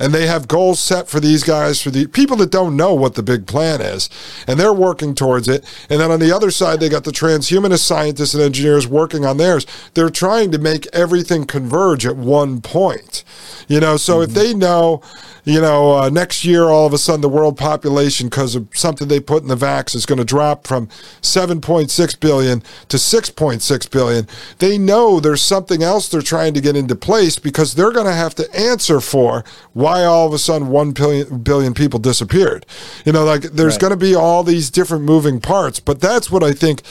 and 0.00 0.14
they 0.14 0.28
have 0.28 0.46
goals 0.46 0.78
set 0.78 1.08
for 1.08 1.18
these 1.18 1.42
guys 1.42 1.82
for 1.82 1.90
the 1.90 2.06
people 2.06 2.36
that 2.36 2.52
don't 2.52 2.76
know 2.76 2.94
what 2.94 3.14
the 3.14 3.22
big 3.22 3.48
plan 3.48 3.80
is 3.80 4.08
and 4.46 4.60
they're 4.60 4.72
working 4.72 5.12
towards 5.12 5.48
it 5.48 5.64
and 5.90 5.98
then 5.98 6.10
on 6.10 6.20
the 6.20 6.30
other 6.30 6.52
side 6.52 6.78
they 6.78 6.88
got 6.88 7.02
the 7.02 7.10
transhumanist 7.10 7.80
scientists 7.80 8.32
and 8.32 8.42
engineers 8.42 8.86
working 8.86 9.24
on 9.24 9.38
theirs 9.38 9.66
they're 9.94 10.10
trying 10.10 10.52
to 10.52 10.58
make 10.58 10.86
everything 10.92 11.44
converge 11.44 12.06
at 12.06 12.16
one 12.16 12.60
point 12.60 13.24
you 13.66 13.80
know 13.80 13.96
so 13.96 14.18
mm-hmm. 14.18 14.30
if 14.30 14.36
they 14.36 14.54
know 14.54 15.02
you 15.48 15.62
know, 15.62 15.98
uh, 15.98 16.10
next 16.10 16.44
year, 16.44 16.64
all 16.64 16.86
of 16.86 16.92
a 16.92 16.98
sudden, 16.98 17.22
the 17.22 17.28
world 17.28 17.56
population, 17.56 18.28
because 18.28 18.54
of 18.54 18.68
something 18.74 19.08
they 19.08 19.18
put 19.18 19.42
in 19.42 19.48
the 19.48 19.56
vax, 19.56 19.94
is 19.94 20.04
going 20.04 20.18
to 20.18 20.24
drop 20.24 20.66
from 20.66 20.88
7.6 21.22 22.20
billion 22.20 22.60
to 22.88 22.96
6.6 22.98 23.90
billion. 23.90 24.26
They 24.58 24.76
know 24.76 25.20
there's 25.20 25.40
something 25.40 25.82
else 25.82 26.08
they're 26.08 26.20
trying 26.20 26.52
to 26.52 26.60
get 26.60 26.76
into 26.76 26.94
place 26.94 27.38
because 27.38 27.74
they're 27.74 27.92
going 27.92 28.06
to 28.06 28.12
have 28.12 28.34
to 28.34 28.54
answer 28.54 29.00
for 29.00 29.42
why 29.72 30.04
all 30.04 30.26
of 30.26 30.34
a 30.34 30.38
sudden 30.38 30.68
1 30.68 30.92
billion, 30.92 31.38
billion 31.38 31.72
people 31.72 31.98
disappeared. 31.98 32.66
You 33.06 33.12
know, 33.12 33.24
like 33.24 33.42
there's 33.42 33.74
right. 33.74 33.80
going 33.80 33.92
to 33.92 33.96
be 33.96 34.14
all 34.14 34.42
these 34.42 34.70
different 34.70 35.04
moving 35.04 35.40
parts, 35.40 35.80
but 35.80 36.00
that's 36.00 36.30
what 36.30 36.44
I 36.44 36.52
think 36.52 36.82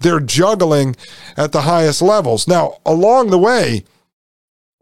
they're 0.00 0.20
juggling 0.20 0.96
at 1.36 1.52
the 1.52 1.62
highest 1.62 2.02
levels. 2.02 2.46
Now, 2.46 2.78
along 2.84 3.30
the 3.30 3.38
way, 3.38 3.84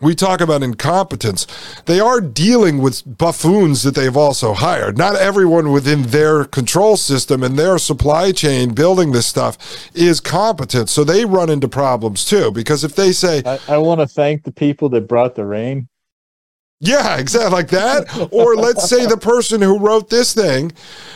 we 0.00 0.14
talk 0.14 0.40
about 0.40 0.62
incompetence. 0.62 1.46
They 1.84 2.00
are 2.00 2.20
dealing 2.20 2.78
with 2.78 3.02
buffoons 3.18 3.82
that 3.82 3.94
they've 3.94 4.16
also 4.16 4.54
hired. 4.54 4.96
Not 4.96 5.16
everyone 5.16 5.72
within 5.72 6.02
their 6.04 6.44
control 6.44 6.96
system 6.96 7.42
and 7.42 7.58
their 7.58 7.78
supply 7.78 8.32
chain 8.32 8.72
building 8.72 9.12
this 9.12 9.26
stuff 9.26 9.58
is 9.94 10.20
competent. 10.20 10.88
So 10.88 11.04
they 11.04 11.24
run 11.24 11.50
into 11.50 11.68
problems 11.68 12.24
too. 12.24 12.50
Because 12.50 12.82
if 12.82 12.96
they 12.96 13.12
say, 13.12 13.42
I, 13.44 13.58
I 13.68 13.78
want 13.78 14.00
to 14.00 14.06
thank 14.06 14.44
the 14.44 14.52
people 14.52 14.88
that 14.90 15.06
brought 15.06 15.34
the 15.34 15.44
rain. 15.44 15.88
Yeah, 16.82 17.18
exactly 17.18 17.52
like 17.52 17.68
that. 17.68 18.28
or 18.32 18.56
let's 18.56 18.88
say 18.88 19.04
the 19.04 19.18
person 19.18 19.60
who 19.60 19.78
wrote 19.78 20.08
this 20.08 20.32
thing, 20.32 20.72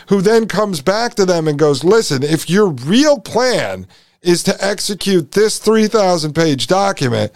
who 0.08 0.20
then 0.20 0.46
comes 0.46 0.82
back 0.82 1.14
to 1.14 1.24
them 1.24 1.48
and 1.48 1.58
goes, 1.58 1.84
listen, 1.84 2.22
if 2.22 2.50
your 2.50 2.68
real 2.68 3.18
plan 3.18 3.86
is 4.20 4.42
to 4.42 4.62
execute 4.62 5.32
this 5.32 5.58
3,000 5.58 6.34
page 6.34 6.66
document, 6.66 7.32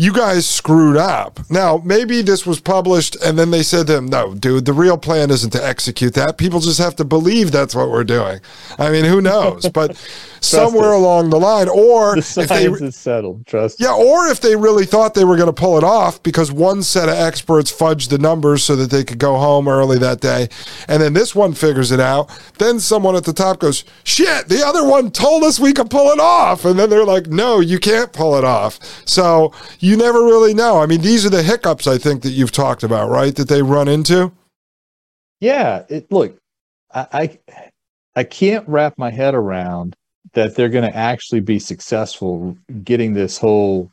you 0.00 0.12
guys 0.12 0.46
screwed 0.48 0.96
up. 0.96 1.40
Now, 1.50 1.82
maybe 1.84 2.22
this 2.22 2.46
was 2.46 2.60
published 2.60 3.16
and 3.16 3.36
then 3.36 3.50
they 3.50 3.64
said 3.64 3.88
to 3.88 3.96
him, 3.96 4.06
no, 4.06 4.32
dude, 4.32 4.64
the 4.64 4.72
real 4.72 4.96
plan 4.96 5.28
isn't 5.30 5.50
to 5.50 5.64
execute 5.64 6.14
that. 6.14 6.38
People 6.38 6.60
just 6.60 6.78
have 6.78 6.94
to 6.96 7.04
believe 7.04 7.50
that's 7.50 7.74
what 7.74 7.90
we're 7.90 8.04
doing. 8.04 8.38
I 8.78 8.90
mean, 8.90 9.04
who 9.04 9.20
knows? 9.20 9.68
But 9.78 9.96
somewhere 10.40 10.94
us. 10.94 11.00
along 11.00 11.30
the 11.30 11.38
line, 11.38 11.68
or 11.68 12.14
The 12.14 12.40
if 12.42 12.48
they, 12.48 12.66
is 12.66 12.96
settled. 12.96 13.44
Trust. 13.46 13.80
yeah, 13.80 13.92
or 13.92 14.28
if 14.28 14.40
they 14.40 14.54
really 14.56 14.86
thought 14.86 15.14
they 15.14 15.24
were 15.24 15.36
going 15.36 15.48
to 15.48 15.52
pull 15.52 15.76
it 15.76 15.84
off 15.84 16.22
because 16.22 16.50
one 16.52 16.82
set 16.82 17.08
of 17.08 17.14
experts 17.16 17.70
fudged 17.72 18.08
the 18.08 18.18
numbers 18.18 18.62
so 18.64 18.76
that 18.76 18.90
they 18.90 19.02
could 19.04 19.18
go 19.18 19.36
home 19.36 19.68
early 19.68 19.98
that 19.98 20.20
day, 20.20 20.48
and 20.88 21.02
then 21.02 21.12
this 21.12 21.34
one 21.34 21.54
figures 21.54 21.90
it 21.90 22.00
out, 22.00 22.30
then 22.58 22.78
someone 22.80 23.16
at 23.16 23.24
the 23.24 23.32
top 23.32 23.58
goes, 23.58 23.84
shit, 24.04 24.48
the 24.48 24.64
other 24.64 24.84
one 24.84 25.10
told 25.10 25.42
us 25.44 25.58
we 25.60 25.72
could 25.72 25.90
pull 25.90 26.10
it 26.12 26.20
off. 26.20 26.64
And 26.64 26.78
then 26.78 26.88
they're 26.90 27.04
like, 27.04 27.26
no, 27.26 27.60
you 27.60 27.78
can't 27.78 28.12
pull 28.12 28.36
it 28.36 28.44
off. 28.44 28.78
So 29.06 29.52
you 29.80 29.87
never 29.96 30.22
really 30.24 30.54
know. 30.54 30.80
I 30.80 30.86
mean, 30.86 31.00
these 31.00 31.24
are 31.24 31.30
the 31.30 31.42
hiccups 31.42 31.86
I 31.86 31.98
think 31.98 32.22
that 32.22 32.30
you've 32.30 32.52
talked 32.52 32.82
about, 32.82 33.08
right? 33.08 33.34
That 33.34 33.48
they 33.48 33.62
run 33.62 33.88
into. 33.88 34.32
Yeah. 35.40 35.84
It, 35.88 36.10
look, 36.10 36.38
I, 36.92 37.06
I 37.12 37.70
I 38.16 38.24
can't 38.24 38.68
wrap 38.68 38.98
my 38.98 39.10
head 39.10 39.34
around 39.34 39.94
that 40.32 40.56
they're 40.56 40.68
going 40.68 40.90
to 40.90 40.96
actually 40.96 41.40
be 41.40 41.58
successful 41.58 42.56
getting 42.82 43.14
this 43.14 43.38
whole 43.38 43.92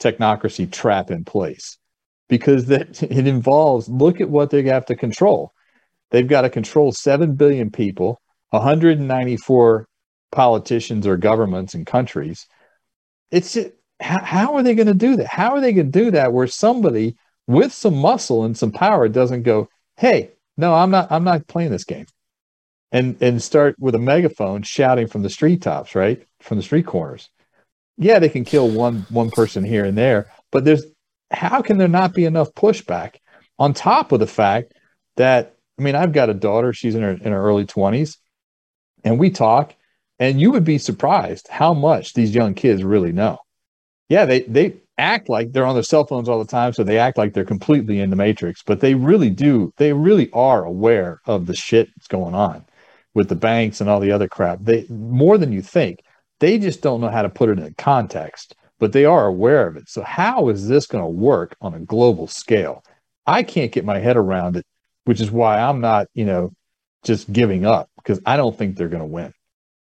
technocracy 0.00 0.70
trap 0.70 1.10
in 1.10 1.24
place 1.24 1.78
because 2.28 2.66
that 2.66 3.02
it 3.02 3.26
involves 3.26 3.88
look 3.88 4.20
at 4.20 4.30
what 4.30 4.50
they 4.50 4.62
have 4.64 4.86
to 4.86 4.96
control. 4.96 5.52
They've 6.10 6.28
got 6.28 6.42
to 6.42 6.50
control 6.50 6.92
7 6.92 7.34
billion 7.34 7.70
people, 7.70 8.20
194 8.50 9.88
politicians 10.30 11.06
or 11.06 11.16
governments 11.16 11.74
and 11.74 11.84
countries. 11.84 12.46
It's 13.30 13.56
how, 14.00 14.24
how 14.24 14.54
are 14.54 14.62
they 14.62 14.74
going 14.74 14.88
to 14.88 14.94
do 14.94 15.16
that? 15.16 15.26
How 15.26 15.54
are 15.54 15.60
they 15.60 15.72
going 15.72 15.90
to 15.90 15.98
do 16.04 16.10
that 16.12 16.32
where 16.32 16.46
somebody 16.46 17.16
with 17.46 17.72
some 17.72 17.96
muscle 17.96 18.44
and 18.44 18.56
some 18.56 18.72
power 18.72 19.08
doesn't 19.08 19.42
go, 19.42 19.68
"Hey, 19.96 20.30
no, 20.56 20.74
I'm 20.74 20.90
not 20.90 21.10
I'm 21.12 21.24
not 21.24 21.46
playing 21.46 21.70
this 21.70 21.84
game." 21.84 22.06
And 22.92 23.16
and 23.20 23.42
start 23.42 23.76
with 23.78 23.94
a 23.94 23.98
megaphone 23.98 24.62
shouting 24.62 25.06
from 25.06 25.22
the 25.22 25.30
street 25.30 25.62
tops, 25.62 25.94
right? 25.94 26.26
From 26.40 26.56
the 26.56 26.62
street 26.62 26.86
corners. 26.86 27.28
Yeah, 27.96 28.18
they 28.18 28.28
can 28.28 28.44
kill 28.44 28.68
one 28.68 29.06
one 29.10 29.30
person 29.30 29.64
here 29.64 29.84
and 29.84 29.96
there, 29.96 30.30
but 30.50 30.64
there's 30.64 30.84
how 31.30 31.62
can 31.62 31.78
there 31.78 31.88
not 31.88 32.14
be 32.14 32.24
enough 32.24 32.52
pushback 32.54 33.16
on 33.58 33.74
top 33.74 34.12
of 34.12 34.20
the 34.20 34.26
fact 34.26 34.72
that 35.16 35.54
I 35.78 35.82
mean, 35.82 35.94
I've 35.94 36.12
got 36.12 36.30
a 36.30 36.34
daughter, 36.34 36.72
she's 36.72 36.94
in 36.94 37.02
her 37.02 37.10
in 37.10 37.32
her 37.32 37.42
early 37.42 37.66
20s, 37.66 38.16
and 39.02 39.18
we 39.18 39.30
talk, 39.30 39.74
and 40.18 40.40
you 40.40 40.52
would 40.52 40.64
be 40.64 40.78
surprised 40.78 41.48
how 41.48 41.74
much 41.74 42.14
these 42.14 42.34
young 42.34 42.54
kids 42.54 42.84
really 42.84 43.12
know. 43.12 43.38
Yeah, 44.08 44.26
they 44.26 44.42
they 44.42 44.76
act 44.98 45.28
like 45.28 45.52
they're 45.52 45.66
on 45.66 45.74
their 45.74 45.82
cell 45.82 46.06
phones 46.06 46.28
all 46.28 46.38
the 46.38 46.50
time, 46.50 46.72
so 46.72 46.84
they 46.84 46.98
act 46.98 47.18
like 47.18 47.32
they're 47.34 47.44
completely 47.44 48.00
in 48.00 48.10
the 48.10 48.16
matrix, 48.16 48.62
but 48.62 48.80
they 48.80 48.94
really 48.94 49.30
do, 49.30 49.72
they 49.76 49.92
really 49.92 50.30
are 50.32 50.64
aware 50.64 51.20
of 51.26 51.46
the 51.46 51.56
shit 51.56 51.88
that's 51.96 52.06
going 52.06 52.34
on 52.34 52.64
with 53.14 53.28
the 53.28 53.34
banks 53.34 53.80
and 53.80 53.90
all 53.90 54.00
the 54.00 54.12
other 54.12 54.28
crap. 54.28 54.58
They 54.62 54.86
more 54.88 55.38
than 55.38 55.52
you 55.52 55.62
think. 55.62 56.00
They 56.40 56.58
just 56.58 56.82
don't 56.82 57.00
know 57.00 57.08
how 57.10 57.22
to 57.22 57.28
put 57.28 57.48
it 57.48 57.58
in 57.58 57.74
context, 57.78 58.54
but 58.78 58.92
they 58.92 59.04
are 59.04 59.26
aware 59.26 59.66
of 59.66 59.76
it. 59.76 59.88
So 59.88 60.02
how 60.02 60.48
is 60.48 60.68
this 60.68 60.86
going 60.86 61.02
to 61.02 61.08
work 61.08 61.56
on 61.60 61.74
a 61.74 61.80
global 61.80 62.26
scale? 62.26 62.82
I 63.26 63.42
can't 63.42 63.72
get 63.72 63.84
my 63.84 63.98
head 64.00 64.16
around 64.16 64.56
it, 64.56 64.66
which 65.04 65.20
is 65.20 65.30
why 65.30 65.60
I'm 65.60 65.80
not, 65.80 66.08
you 66.14 66.24
know, 66.24 66.52
just 67.04 67.32
giving 67.32 67.64
up 67.64 67.88
because 67.96 68.20
I 68.26 68.36
don't 68.36 68.56
think 68.56 68.76
they're 68.76 68.88
going 68.88 69.02
to 69.02 69.06
win 69.06 69.32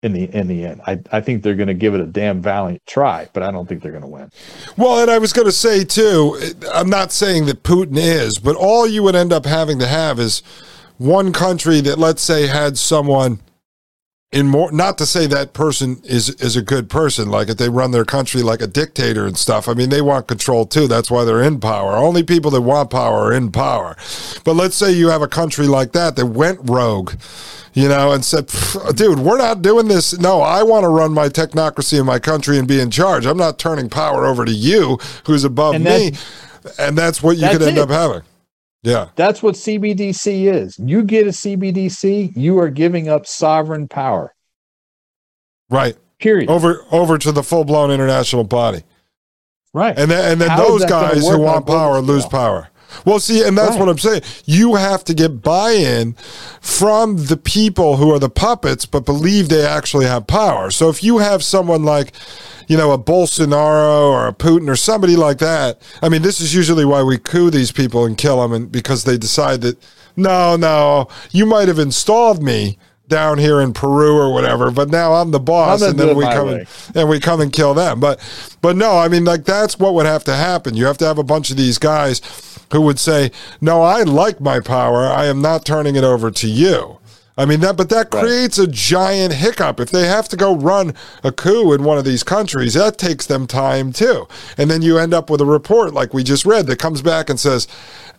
in 0.02 0.12
the 0.12 0.24
in 0.34 0.48
the 0.48 0.64
end. 0.64 0.80
I, 0.86 1.00
I 1.12 1.20
think 1.20 1.42
they're 1.42 1.54
going 1.54 1.68
to 1.68 1.74
give 1.74 1.94
it 1.94 2.00
a 2.00 2.06
damn 2.06 2.42
valiant 2.42 2.82
try, 2.86 3.28
but 3.32 3.42
I 3.42 3.50
don't 3.50 3.68
think 3.68 3.82
they're 3.82 3.92
going 3.92 4.02
to 4.02 4.08
win. 4.08 4.30
Well, 4.76 5.00
and 5.00 5.10
I 5.10 5.18
was 5.18 5.32
going 5.32 5.46
to 5.46 5.52
say 5.52 5.84
too, 5.84 6.36
I'm 6.72 6.90
not 6.90 7.12
saying 7.12 7.46
that 7.46 7.62
Putin 7.62 7.96
is, 7.96 8.38
but 8.38 8.56
all 8.56 8.86
you 8.86 9.02
would 9.04 9.14
end 9.14 9.32
up 9.32 9.46
having 9.46 9.78
to 9.78 9.86
have 9.86 10.18
is 10.18 10.42
one 10.98 11.32
country 11.32 11.80
that, 11.82 11.98
let's 11.98 12.22
say, 12.22 12.46
had 12.46 12.78
someone 12.78 13.40
in 14.32 14.48
more. 14.48 14.72
Not 14.72 14.98
to 14.98 15.06
say 15.06 15.26
that 15.26 15.52
person 15.52 16.00
is 16.04 16.30
is 16.30 16.56
a 16.56 16.62
good 16.62 16.88
person, 16.88 17.28
like 17.30 17.48
if 17.48 17.58
they 17.58 17.68
run 17.68 17.90
their 17.90 18.04
country 18.04 18.42
like 18.42 18.62
a 18.62 18.66
dictator 18.66 19.26
and 19.26 19.36
stuff. 19.36 19.68
I 19.68 19.74
mean, 19.74 19.90
they 19.90 20.00
want 20.00 20.26
control 20.26 20.66
too. 20.66 20.88
That's 20.88 21.10
why 21.10 21.24
they're 21.24 21.42
in 21.42 21.60
power. 21.60 21.92
Only 21.92 22.22
people 22.22 22.50
that 22.52 22.62
want 22.62 22.90
power 22.90 23.26
are 23.26 23.32
in 23.32 23.52
power. 23.52 23.96
But 24.44 24.54
let's 24.54 24.74
say 24.74 24.92
you 24.92 25.08
have 25.08 25.22
a 25.22 25.28
country 25.28 25.66
like 25.66 25.92
that 25.92 26.16
that 26.16 26.26
went 26.26 26.58
rogue 26.62 27.12
you 27.74 27.88
know, 27.88 28.12
and 28.12 28.22
said, 28.22 28.50
dude, 28.94 29.18
we're 29.18 29.38
not 29.38 29.62
doing 29.62 29.88
this. 29.88 30.18
No, 30.18 30.42
I 30.42 30.62
want 30.62 30.84
to 30.84 30.88
run 30.88 31.12
my 31.12 31.28
technocracy 31.28 31.98
in 31.98 32.04
my 32.04 32.18
country 32.18 32.58
and 32.58 32.68
be 32.68 32.78
in 32.78 32.90
charge. 32.90 33.24
I'm 33.24 33.38
not 33.38 33.58
turning 33.58 33.88
power 33.88 34.26
over 34.26 34.44
to 34.44 34.52
you, 34.52 34.98
who's 35.24 35.44
above 35.44 35.76
And 35.76 35.84
me. 35.84 36.12
And 36.78 36.98
that's 36.98 37.22
what 37.22 37.38
you 37.38 37.48
could 37.48 37.62
end 37.62 37.78
it. 37.78 37.80
up 37.80 37.88
having. 37.88 38.22
Yeah. 38.82 39.08
That's 39.14 39.42
what 39.42 39.54
CBDC 39.54 40.52
is. 40.52 40.78
You 40.78 41.04
get 41.04 41.26
a 41.26 41.30
CBDC, 41.30 42.36
you 42.36 42.58
are 42.58 42.68
giving 42.68 43.08
up 43.08 43.26
sovereign 43.26 43.86
power. 43.88 44.34
Right. 45.70 45.96
Period. 46.18 46.50
Over 46.50 46.84
over 46.90 47.18
to 47.18 47.32
the 47.32 47.42
full 47.42 47.64
blown 47.64 47.90
international 47.90 48.44
body. 48.44 48.82
right. 49.72 49.98
And 49.98 50.10
then 50.10 50.32
and 50.32 50.40
then 50.40 50.50
How 50.50 50.66
those 50.68 50.84
guys 50.84 51.26
who 51.26 51.40
want 51.40 51.66
power 51.66 52.00
lose 52.00 52.26
power. 52.26 52.68
Well, 53.06 53.18
see, 53.20 53.42
and 53.42 53.56
that's 53.56 53.70
Right. 53.70 53.80
what 53.80 53.88
I'm 53.88 53.98
saying. 53.98 54.20
You 54.44 54.74
have 54.74 55.02
to 55.04 55.14
get 55.14 55.40
buy-in 55.40 56.12
from 56.60 57.24
the 57.24 57.38
people 57.38 57.96
who 57.96 58.12
are 58.12 58.18
the 58.18 58.28
puppets, 58.28 58.84
but 58.84 59.06
believe 59.06 59.48
they 59.48 59.64
actually 59.64 60.04
have 60.04 60.26
power. 60.26 60.70
So 60.70 60.90
if 60.90 61.02
you 61.02 61.16
have 61.18 61.42
someone 61.42 61.84
like, 61.84 62.12
you 62.68 62.76
know, 62.76 62.92
a 62.92 62.98
Bolsonaro 62.98 64.10
or 64.10 64.28
a 64.28 64.32
Putin 64.32 64.68
or 64.68 64.76
somebody 64.76 65.16
like 65.16 65.38
that, 65.38 65.80
I 66.02 66.08
mean, 66.08 66.22
this 66.22 66.40
is 66.40 66.54
usually 66.54 66.84
why 66.84 67.02
we 67.02 67.18
coup 67.18 67.50
these 67.50 67.72
people 67.72 68.04
and 68.04 68.16
kill 68.16 68.40
them, 68.40 68.52
and 68.52 68.70
because 68.70 69.04
they 69.04 69.18
decide 69.18 69.60
that 69.62 69.78
no, 70.16 70.56
no, 70.56 71.08
you 71.30 71.46
might 71.46 71.68
have 71.68 71.78
installed 71.78 72.42
me 72.42 72.78
down 73.08 73.38
here 73.38 73.60
in 73.60 73.72
Peru 73.72 74.16
or 74.16 74.32
whatever, 74.32 74.70
but 74.70 74.88
now 74.88 75.14
I'm 75.14 75.30
the 75.30 75.40
boss, 75.40 75.80
gonna 75.80 75.90
and 75.90 76.00
then 76.00 76.16
we 76.16 76.24
come 76.24 76.48
way. 76.48 76.66
and, 76.88 76.96
and 76.96 77.08
we 77.08 77.20
come 77.20 77.40
and 77.40 77.52
kill 77.52 77.74
them. 77.74 78.00
But 78.00 78.20
but 78.60 78.76
no, 78.76 78.98
I 78.98 79.08
mean 79.08 79.24
like 79.24 79.44
that's 79.44 79.78
what 79.78 79.94
would 79.94 80.06
have 80.06 80.24
to 80.24 80.34
happen. 80.34 80.74
You 80.74 80.86
have 80.86 80.98
to 80.98 81.06
have 81.06 81.18
a 81.18 81.24
bunch 81.24 81.50
of 81.50 81.56
these 81.56 81.78
guys 81.78 82.20
who 82.72 82.80
would 82.80 82.98
say, 82.98 83.30
"No, 83.60 83.82
I 83.82 84.02
like 84.02 84.40
my 84.40 84.60
power. 84.60 85.06
I 85.06 85.26
am 85.26 85.42
not 85.42 85.64
turning 85.64 85.94
it 85.96 86.04
over 86.04 86.30
to 86.30 86.48
you." 86.48 86.98
I 87.36 87.46
mean 87.46 87.60
that, 87.60 87.76
but 87.78 87.88
that 87.88 88.12
Right. 88.12 88.22
creates 88.24 88.58
a 88.58 88.66
giant 88.66 89.32
hiccup. 89.34 89.80
If 89.80 89.90
they 89.90 90.06
have 90.06 90.28
to 90.30 90.36
go 90.36 90.54
run 90.54 90.92
a 91.24 91.32
coup 91.32 91.72
in 91.72 91.82
one 91.82 91.96
of 91.96 92.04
these 92.04 92.22
countries, 92.22 92.74
that 92.74 92.98
takes 92.98 93.24
them 93.26 93.46
time 93.46 93.92
too. 93.92 94.28
And 94.58 94.70
then 94.70 94.82
you 94.82 94.98
end 94.98 95.14
up 95.14 95.30
with 95.30 95.40
a 95.40 95.46
report 95.46 95.94
like 95.94 96.12
we 96.12 96.22
just 96.24 96.44
read 96.44 96.66
that 96.66 96.78
comes 96.78 97.00
back 97.00 97.30
and 97.30 97.40
says, 97.40 97.66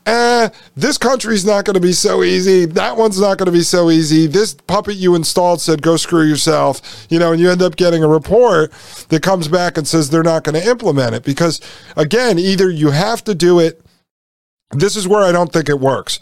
eh, 0.08 0.50
this 0.76 0.98
country's 0.98 1.46
not 1.46 1.64
going 1.64 1.76
to 1.76 1.80
be 1.80 1.94
so 1.94 2.24
easy. 2.24 2.66
That 2.66 2.98
one's 2.98 3.20
not 3.20 3.38
going 3.38 3.46
to 3.46 3.52
be 3.52 3.62
so 3.62 3.92
easy. 3.92 4.26
This 4.26 4.56
puppet 4.56 4.96
you 4.96 5.14
installed 5.14 5.62
said, 5.62 5.84
go 5.84 5.96
screw 5.96 6.24
yourself. 6.28 7.06
You 7.10 7.20
know, 7.20 7.32
and 7.32 7.40
you 7.40 7.52
end 7.52 7.62
up 7.62 7.76
getting 7.76 8.04
a 8.04 8.08
report 8.08 8.72
that 9.10 9.22
comes 9.22 9.48
back 9.48 9.78
and 9.78 9.88
says 9.88 10.10
they're 10.10 10.24
not 10.24 10.44
going 10.44 10.60
to 10.60 10.68
implement 10.68 11.14
it 11.14 11.24
because, 11.24 11.62
again, 11.96 12.40
either 12.40 12.68
you 12.70 12.90
have 12.90 13.24
to 13.26 13.36
do 13.36 13.60
it. 13.60 13.80
This 14.72 14.96
is 14.96 15.08
where 15.08 15.24
I 15.24 15.32
don't 15.32 15.54
think 15.54 15.70
it 15.70 15.80
works. 15.80 16.20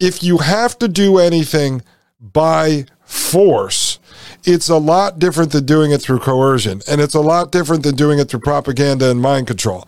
If 0.00 0.22
you 0.22 0.38
have 0.38 0.78
to 0.78 0.88
do 0.88 1.18
anything 1.18 1.82
by 2.20 2.86
force, 3.04 3.98
it's 4.44 4.68
a 4.68 4.76
lot 4.76 5.18
different 5.18 5.52
than 5.52 5.66
doing 5.66 5.92
it 5.92 6.02
through 6.02 6.20
coercion. 6.20 6.80
And 6.88 7.00
it's 7.00 7.14
a 7.14 7.20
lot 7.20 7.52
different 7.52 7.82
than 7.82 7.96
doing 7.96 8.18
it 8.18 8.28
through 8.28 8.40
propaganda 8.40 9.10
and 9.10 9.20
mind 9.20 9.46
control. 9.46 9.86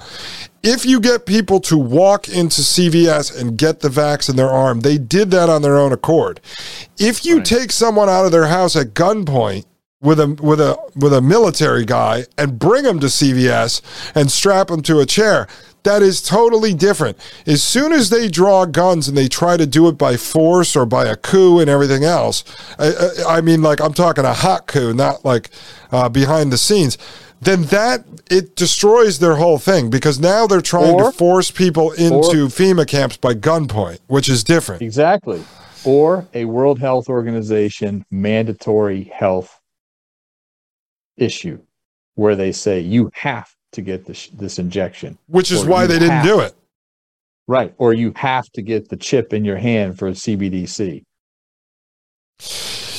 If 0.63 0.85
you 0.85 1.01
get 1.01 1.25
people 1.25 1.61
to 1.61 1.79
walk 1.79 2.29
into 2.29 2.61
CVS 2.61 3.39
and 3.39 3.57
get 3.57 3.81
the 3.81 3.89
vax 3.89 4.29
in 4.29 4.37
their 4.37 4.51
arm, 4.51 4.81
they 4.81 4.99
did 4.99 5.31
that 5.31 5.49
on 5.49 5.63
their 5.63 5.79
own 5.79 5.93
accord. 5.93 6.41
If 6.99 7.25
you 7.25 7.43
take 7.43 7.73
someone 7.73 8.11
out 8.11 8.27
of 8.27 8.33
their 8.33 8.47
house 8.47 8.77
at 8.77 8.89
gunpoint, 8.89 9.65
with 10.03 10.19
a 10.19 10.27
with 10.43 10.61
a 10.61 10.77
with 10.97 11.13
a 11.13 11.21
military 11.21 11.85
guy 11.85 12.25
and 12.39 12.59
bring 12.59 12.85
them 12.85 13.01
to 13.01 13.07
CVS 13.07 13.83
and 14.15 14.31
strap 14.31 14.69
them 14.69 14.83
to 14.83 15.01
a 15.01 15.07
chair. 15.07 15.47
That 15.83 16.03
is 16.03 16.21
totally 16.23 16.75
different. 16.75 17.17
As 17.47 17.63
soon 17.63 17.93
as 17.93 18.11
they 18.11 18.29
draw 18.29 18.67
guns 18.67 19.09
and 19.09 19.17
they 19.17 19.29
try 19.29 19.57
to 19.57 19.67
do 19.67 19.89
it 19.89 19.97
by 19.97 20.17
force 20.17 20.77
or 20.77 20.85
by 20.85 21.07
a 21.07 21.17
coup 21.17 21.59
and 21.59 21.71
everything 21.71 22.05
else, 22.05 22.45
I, 22.79 22.89
I- 23.27 23.37
I 23.39 23.41
mean, 23.41 23.63
like 23.63 23.81
I'm 23.81 23.95
talking 23.95 24.25
a 24.25 24.35
hot 24.35 24.67
coup, 24.67 24.93
not 24.93 25.25
like 25.25 25.51
uh, 25.91 26.09
behind 26.09 26.53
the 26.53 26.59
scenes. 26.59 26.99
Then 27.43 27.63
that 27.65 28.05
it 28.31 28.55
destroys 28.57 29.19
their 29.19 29.37
whole 29.37 29.57
thing 29.59 29.89
because 29.89 30.19
now 30.21 30.47
they're 30.47 30.61
trying 30.61 30.95
Or- 31.01 31.11
to 31.11 31.17
force 31.17 31.51
people 31.51 31.93
into 31.93 32.49
FEMA 32.49 32.87
camps 32.87 33.17
by 33.17 33.33
gunpoint, 33.35 34.01
which 34.09 34.29
is 34.29 34.45
different. 34.45 34.83
Exactly. 34.83 35.43
Or 35.85 36.27
a 36.35 36.45
World 36.45 36.79
Health 36.79 37.09
Organization 37.09 38.05
mandatory 38.11 39.05
health 39.05 39.59
issue 41.17 41.59
where 42.15 42.37
they 42.37 42.53
say 42.53 42.81
you 42.81 43.11
have 43.15 43.49
to 43.73 43.83
get 43.83 44.05
this, 44.07 44.29
this 44.29 44.59
injection. 44.59 45.19
Which 45.29 45.51
is 45.53 45.63
Or 45.65 45.69
why 45.69 45.87
they 45.87 45.99
didn't 45.99 46.11
have- 46.11 46.27
do 46.27 46.41
it. 46.41 46.55
Right. 47.49 47.75
Or 47.79 47.93
you 47.93 48.13
have 48.17 48.49
to 48.53 48.63
get 48.63 48.89
the 48.89 48.97
chip 48.97 49.33
in 49.33 49.45
your 49.45 49.57
hand 49.57 49.99
for 49.99 50.07
a 50.09 50.13
CBDC. 50.15 51.03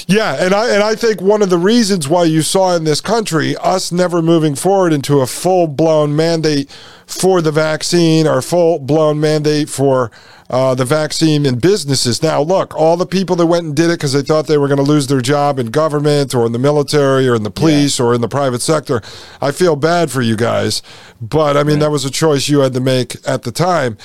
Yeah, 0.07 0.43
and 0.43 0.53
I 0.53 0.73
and 0.73 0.83
I 0.83 0.95
think 0.95 1.21
one 1.21 1.41
of 1.41 1.49
the 1.49 1.57
reasons 1.57 2.09
why 2.09 2.25
you 2.25 2.41
saw 2.41 2.75
in 2.75 2.83
this 2.83 2.99
country 2.99 3.55
us 3.57 3.91
never 3.91 4.21
moving 4.21 4.55
forward 4.55 4.91
into 4.91 5.21
a 5.21 5.27
full 5.27 5.67
blown 5.67 6.15
mandate 6.15 6.69
for 7.11 7.41
the 7.41 7.51
vaccine 7.51 8.27
or 8.27 8.41
full 8.41 8.79
blown 8.79 9.19
mandate 9.19 9.69
for 9.69 10.11
uh, 10.49 10.75
the 10.75 10.83
vaccine 10.83 11.45
in 11.45 11.57
businesses. 11.59 12.21
Now, 12.21 12.41
look, 12.41 12.75
all 12.75 12.97
the 12.97 13.05
people 13.05 13.37
that 13.37 13.45
went 13.45 13.65
and 13.65 13.75
did 13.75 13.89
it 13.89 13.99
because 13.99 14.11
they 14.11 14.21
thought 14.21 14.47
they 14.47 14.57
were 14.57 14.67
going 14.67 14.77
to 14.77 14.83
lose 14.83 15.07
their 15.07 15.21
job 15.21 15.59
in 15.59 15.67
government 15.67 16.35
or 16.35 16.45
in 16.45 16.51
the 16.51 16.59
military 16.59 17.27
or 17.27 17.35
in 17.35 17.43
the 17.43 17.51
police 17.51 17.99
yeah. 17.99 18.05
or 18.05 18.13
in 18.13 18.19
the 18.19 18.27
private 18.27 18.61
sector. 18.61 19.01
I 19.39 19.51
feel 19.51 19.77
bad 19.77 20.11
for 20.11 20.21
you 20.21 20.35
guys, 20.35 20.81
but 21.21 21.55
I 21.55 21.63
mean, 21.63 21.75
right. 21.75 21.81
that 21.81 21.91
was 21.91 22.03
a 22.03 22.11
choice 22.11 22.49
you 22.49 22.59
had 22.59 22.73
to 22.73 22.81
make 22.81 23.15
at 23.25 23.43
the 23.43 23.51
time. 23.51 23.97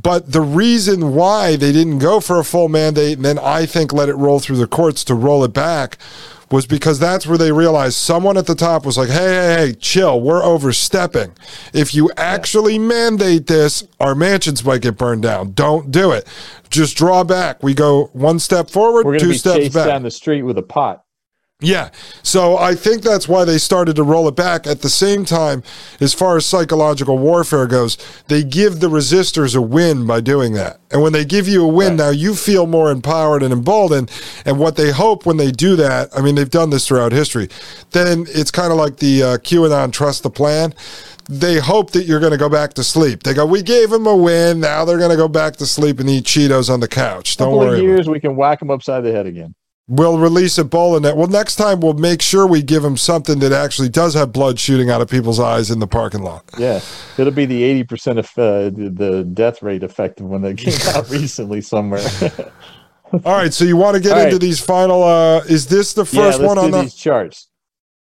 But 0.00 0.32
the 0.32 0.40
reason 0.40 1.14
why 1.14 1.54
they 1.54 1.70
didn't 1.70 1.98
go 1.98 2.18
for 2.18 2.40
a 2.40 2.44
full 2.44 2.68
mandate 2.68 3.16
and 3.16 3.24
then 3.24 3.38
I 3.38 3.66
think 3.66 3.92
let 3.92 4.08
it 4.08 4.14
roll 4.14 4.40
through 4.40 4.56
the 4.56 4.66
courts 4.66 5.04
to 5.04 5.14
roll 5.14 5.44
it 5.44 5.52
back 5.52 5.98
was 6.52 6.66
because 6.66 6.98
that's 6.98 7.26
where 7.26 7.38
they 7.38 7.50
realized 7.50 7.96
someone 7.96 8.36
at 8.36 8.46
the 8.46 8.54
top 8.54 8.84
was 8.84 8.98
like, 8.98 9.08
hey, 9.08 9.14
hey, 9.14 9.54
hey, 9.56 9.72
chill, 9.72 10.20
we're 10.20 10.44
overstepping. 10.44 11.34
If 11.72 11.94
you 11.94 12.10
actually 12.16 12.78
mandate 12.78 13.46
this, 13.46 13.88
our 13.98 14.14
mansions 14.14 14.64
might 14.64 14.82
get 14.82 14.98
burned 14.98 15.22
down. 15.22 15.52
Don't 15.52 15.90
do 15.90 16.12
it. 16.12 16.28
Just 16.68 16.96
draw 16.96 17.24
back. 17.24 17.62
We 17.62 17.74
go 17.74 18.10
one 18.12 18.38
step 18.38 18.68
forward, 18.68 19.18
two 19.18 19.34
steps 19.34 19.70
back. 19.70 19.86
down 19.86 20.02
the 20.02 20.10
street 20.10 20.42
with 20.42 20.58
a 20.58 20.62
pot. 20.62 21.04
Yeah. 21.62 21.90
So 22.22 22.56
I 22.58 22.74
think 22.74 23.02
that's 23.02 23.28
why 23.28 23.44
they 23.44 23.56
started 23.56 23.96
to 23.96 24.02
roll 24.02 24.26
it 24.28 24.36
back. 24.36 24.66
At 24.66 24.82
the 24.82 24.90
same 24.90 25.24
time, 25.24 25.62
as 26.00 26.12
far 26.12 26.36
as 26.36 26.44
psychological 26.44 27.18
warfare 27.18 27.66
goes, 27.66 27.96
they 28.26 28.42
give 28.42 28.80
the 28.80 28.88
resistors 28.88 29.56
a 29.56 29.62
win 29.62 30.06
by 30.06 30.20
doing 30.20 30.52
that. 30.54 30.80
And 30.90 31.02
when 31.02 31.12
they 31.12 31.24
give 31.24 31.48
you 31.48 31.64
a 31.64 31.68
win, 31.68 31.90
right. 31.90 31.96
now 31.96 32.10
you 32.10 32.34
feel 32.34 32.66
more 32.66 32.90
empowered 32.90 33.42
and 33.42 33.52
emboldened. 33.52 34.10
And 34.44 34.58
what 34.58 34.76
they 34.76 34.90
hope 34.90 35.24
when 35.24 35.36
they 35.36 35.52
do 35.52 35.76
that, 35.76 36.10
I 36.16 36.20
mean, 36.20 36.34
they've 36.34 36.50
done 36.50 36.70
this 36.70 36.86
throughout 36.86 37.12
history, 37.12 37.48
then 37.92 38.26
it's 38.28 38.50
kind 38.50 38.72
of 38.72 38.78
like 38.78 38.96
the 38.96 39.22
uh, 39.22 39.38
QAnon 39.38 39.92
trust 39.92 40.22
the 40.24 40.30
plan 40.30 40.74
they 41.28 41.58
hope 41.60 41.92
that 41.92 42.04
you're 42.04 42.18
going 42.18 42.32
to 42.32 42.38
go 42.38 42.48
back 42.48 42.74
to 42.74 42.82
sleep. 42.84 43.22
They 43.22 43.32
go, 43.32 43.46
we 43.46 43.62
gave 43.62 43.90
them 43.90 44.06
a 44.06 44.16
win. 44.16 44.60
Now 44.60 44.84
they're 44.84 44.98
going 44.98 45.12
to 45.12 45.16
go 45.16 45.28
back 45.28 45.56
to 45.56 45.66
sleep 45.66 46.00
and 46.00 46.10
eat 46.10 46.24
Cheetos 46.24 46.68
on 46.68 46.80
the 46.80 46.88
couch. 46.88 47.36
Don't 47.36 47.56
worry. 47.56 47.80
years, 47.80 48.08
we 48.08 48.20
can 48.20 48.34
whack 48.34 48.58
them 48.58 48.70
upside 48.70 49.04
the 49.04 49.12
head 49.12 49.26
again. 49.26 49.54
We'll 49.88 50.16
release 50.16 50.58
Ebola 50.58 51.02
net. 51.02 51.16
Well, 51.16 51.26
next 51.26 51.56
time 51.56 51.80
we'll 51.80 51.94
make 51.94 52.22
sure 52.22 52.46
we 52.46 52.62
give 52.62 52.82
them 52.82 52.96
something 52.96 53.40
that 53.40 53.52
actually 53.52 53.88
does 53.88 54.14
have 54.14 54.32
blood 54.32 54.60
shooting 54.60 54.90
out 54.90 55.00
of 55.00 55.10
people's 55.10 55.40
eyes 55.40 55.70
in 55.70 55.80
the 55.80 55.88
parking 55.88 56.22
lot. 56.22 56.44
Yeah, 56.56 56.80
it'll 57.18 57.32
be 57.32 57.46
the 57.46 57.62
eighty 57.62 57.82
percent 57.82 58.20
of 58.20 58.26
uh, 58.38 58.70
the 58.70 59.28
death 59.34 59.60
rate 59.60 59.82
effective 59.82 60.26
when 60.26 60.40
they 60.40 60.54
came 60.54 60.78
out 60.94 61.10
recently 61.10 61.60
somewhere. 61.60 62.06
All 63.12 63.36
right, 63.36 63.52
so 63.52 63.64
you 63.64 63.76
want 63.76 63.96
to 63.96 64.00
get 64.00 64.12
All 64.12 64.20
into 64.20 64.36
right. 64.36 64.40
these 64.40 64.60
final? 64.60 65.02
Uh, 65.02 65.40
is 65.40 65.66
this 65.66 65.92
the 65.92 66.04
first 66.04 66.40
yeah, 66.40 66.46
one 66.46 66.58
on 66.58 66.70
the 66.70 66.82
these 66.82 66.94
charts? 66.94 67.48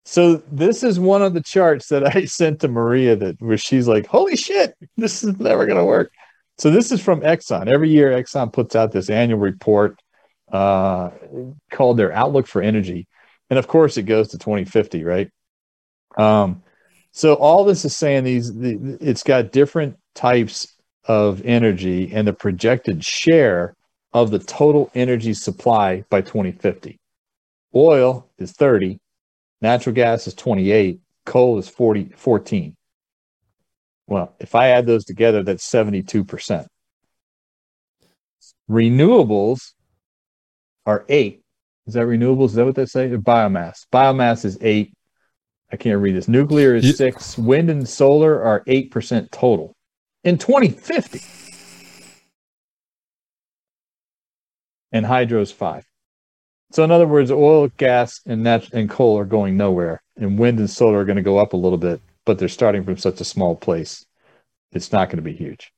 So 0.04 0.38
this 0.52 0.84
is 0.84 1.00
one 1.00 1.22
of 1.22 1.34
the 1.34 1.44
charts 1.44 1.90
that 1.90 2.16
I 2.16 2.26
sent 2.26 2.62
to 2.62 2.68
Maria 2.68 3.16
that 3.18 3.40
where 3.40 3.58
she's 3.58 3.88
like, 3.88 4.08
"Holy 4.08 4.36
shit, 4.36 4.74
this 4.98 5.24
is 5.24 5.38
never 5.38 5.66
going 5.66 5.78
to 5.78 5.86
work." 5.86 6.12
So 6.58 6.72
this 6.72 6.92
is 6.92 7.00
from 7.02 7.22
Exxon. 7.22 7.68
Every 7.68 7.90
year, 7.90 8.12
Exxon 8.12 8.52
puts 8.52 8.76
out 8.76 8.92
this 8.92 9.12
annual 9.12 9.40
report 9.40 10.00
uh, 10.52 11.10
called 11.72 11.98
their 11.98 12.12
outlook 12.12 12.48
for 12.48 12.62
energy. 12.62 13.08
And 13.50 13.60
of 13.60 13.68
course, 13.68 13.98
it 13.98 14.04
goes 14.04 14.30
to 14.30 14.38
2050, 14.38 15.04
right? 15.04 15.30
Um, 16.18 16.64
so 17.12 17.36
all 17.36 17.66
this 17.66 17.86
is 17.86 17.96
saying 17.96 18.24
these 18.24 18.54
the, 18.54 18.98
it's 19.02 19.24
got 19.24 19.52
different 19.52 19.98
types 20.14 20.74
of 21.06 21.42
energy 21.46 22.12
and 22.14 22.28
the 22.28 22.34
projected 22.34 23.04
share 23.04 23.76
of 24.14 24.32
the 24.32 24.40
total 24.40 24.92
energy 24.94 25.34
supply 25.34 26.04
by 26.10 26.22
2050. 26.22 26.98
Oil 27.76 28.30
is 28.38 28.52
30, 28.52 29.00
natural 29.62 29.94
gas 29.96 30.28
is 30.28 30.34
28, 30.34 31.00
coal 31.26 31.58
is 31.58 31.70
40, 31.70 32.12
14. 32.16 32.76
Well, 34.08 34.34
if 34.40 34.56
I 34.56 34.70
add 34.70 34.86
those 34.86 35.04
together, 35.04 35.44
that's 35.44 35.70
72%. 35.70 36.68
Renewables 38.70 39.74
are 40.88 41.06
eight. 41.10 41.44
Is 41.86 41.94
that 41.94 42.08
renewables? 42.08 42.48
Is 42.48 42.54
that 42.54 42.66
what 42.66 42.76
they 42.76 42.86
say? 42.86 43.12
Or 43.12 43.20
biomass. 43.20 43.86
Biomass 43.94 44.44
is 44.46 44.58
eight. 44.62 44.94
I 45.72 45.76
can't 45.76 46.02
read 46.02 46.16
this. 46.16 46.28
Nuclear 46.28 46.76
is 46.76 46.86
yeah. 46.86 46.94
six. 46.94 47.38
Wind 47.38 47.70
and 47.70 47.88
solar 47.88 48.42
are 48.42 48.64
eight 48.66 48.90
percent 48.90 49.32
total 49.32 49.76
in 50.24 50.38
2050. 50.38 51.22
And 54.94 55.06
hydro 55.06 55.42
is 55.42 55.52
five. 55.52 55.86
So 56.72 56.84
in 56.84 56.92
other 56.92 57.08
words, 57.08 57.32
oil, 57.32 57.70
gas, 57.78 58.22
and 58.26 58.44
nat- 58.44 58.74
and 58.74 58.90
coal 58.90 59.18
are 59.20 59.26
going 59.26 59.56
nowhere, 59.56 60.02
and 60.16 60.40
wind 60.40 60.60
and 60.60 60.70
solar 60.70 61.00
are 61.00 61.06
going 61.06 61.18
to 61.18 61.22
go 61.22 61.38
up 61.38 61.54
a 61.54 61.58
little 61.58 61.78
bit, 61.78 62.02
but 62.26 62.40
they're 62.40 62.50
starting 62.50 62.84
from 62.84 62.98
such 62.98 63.22
a 63.22 63.26
small 63.26 63.56
place. 63.56 64.06
It's 64.72 64.92
not 64.92 65.08
going 65.08 65.18
to 65.18 65.22
be 65.22 65.34
huge. 65.34 65.72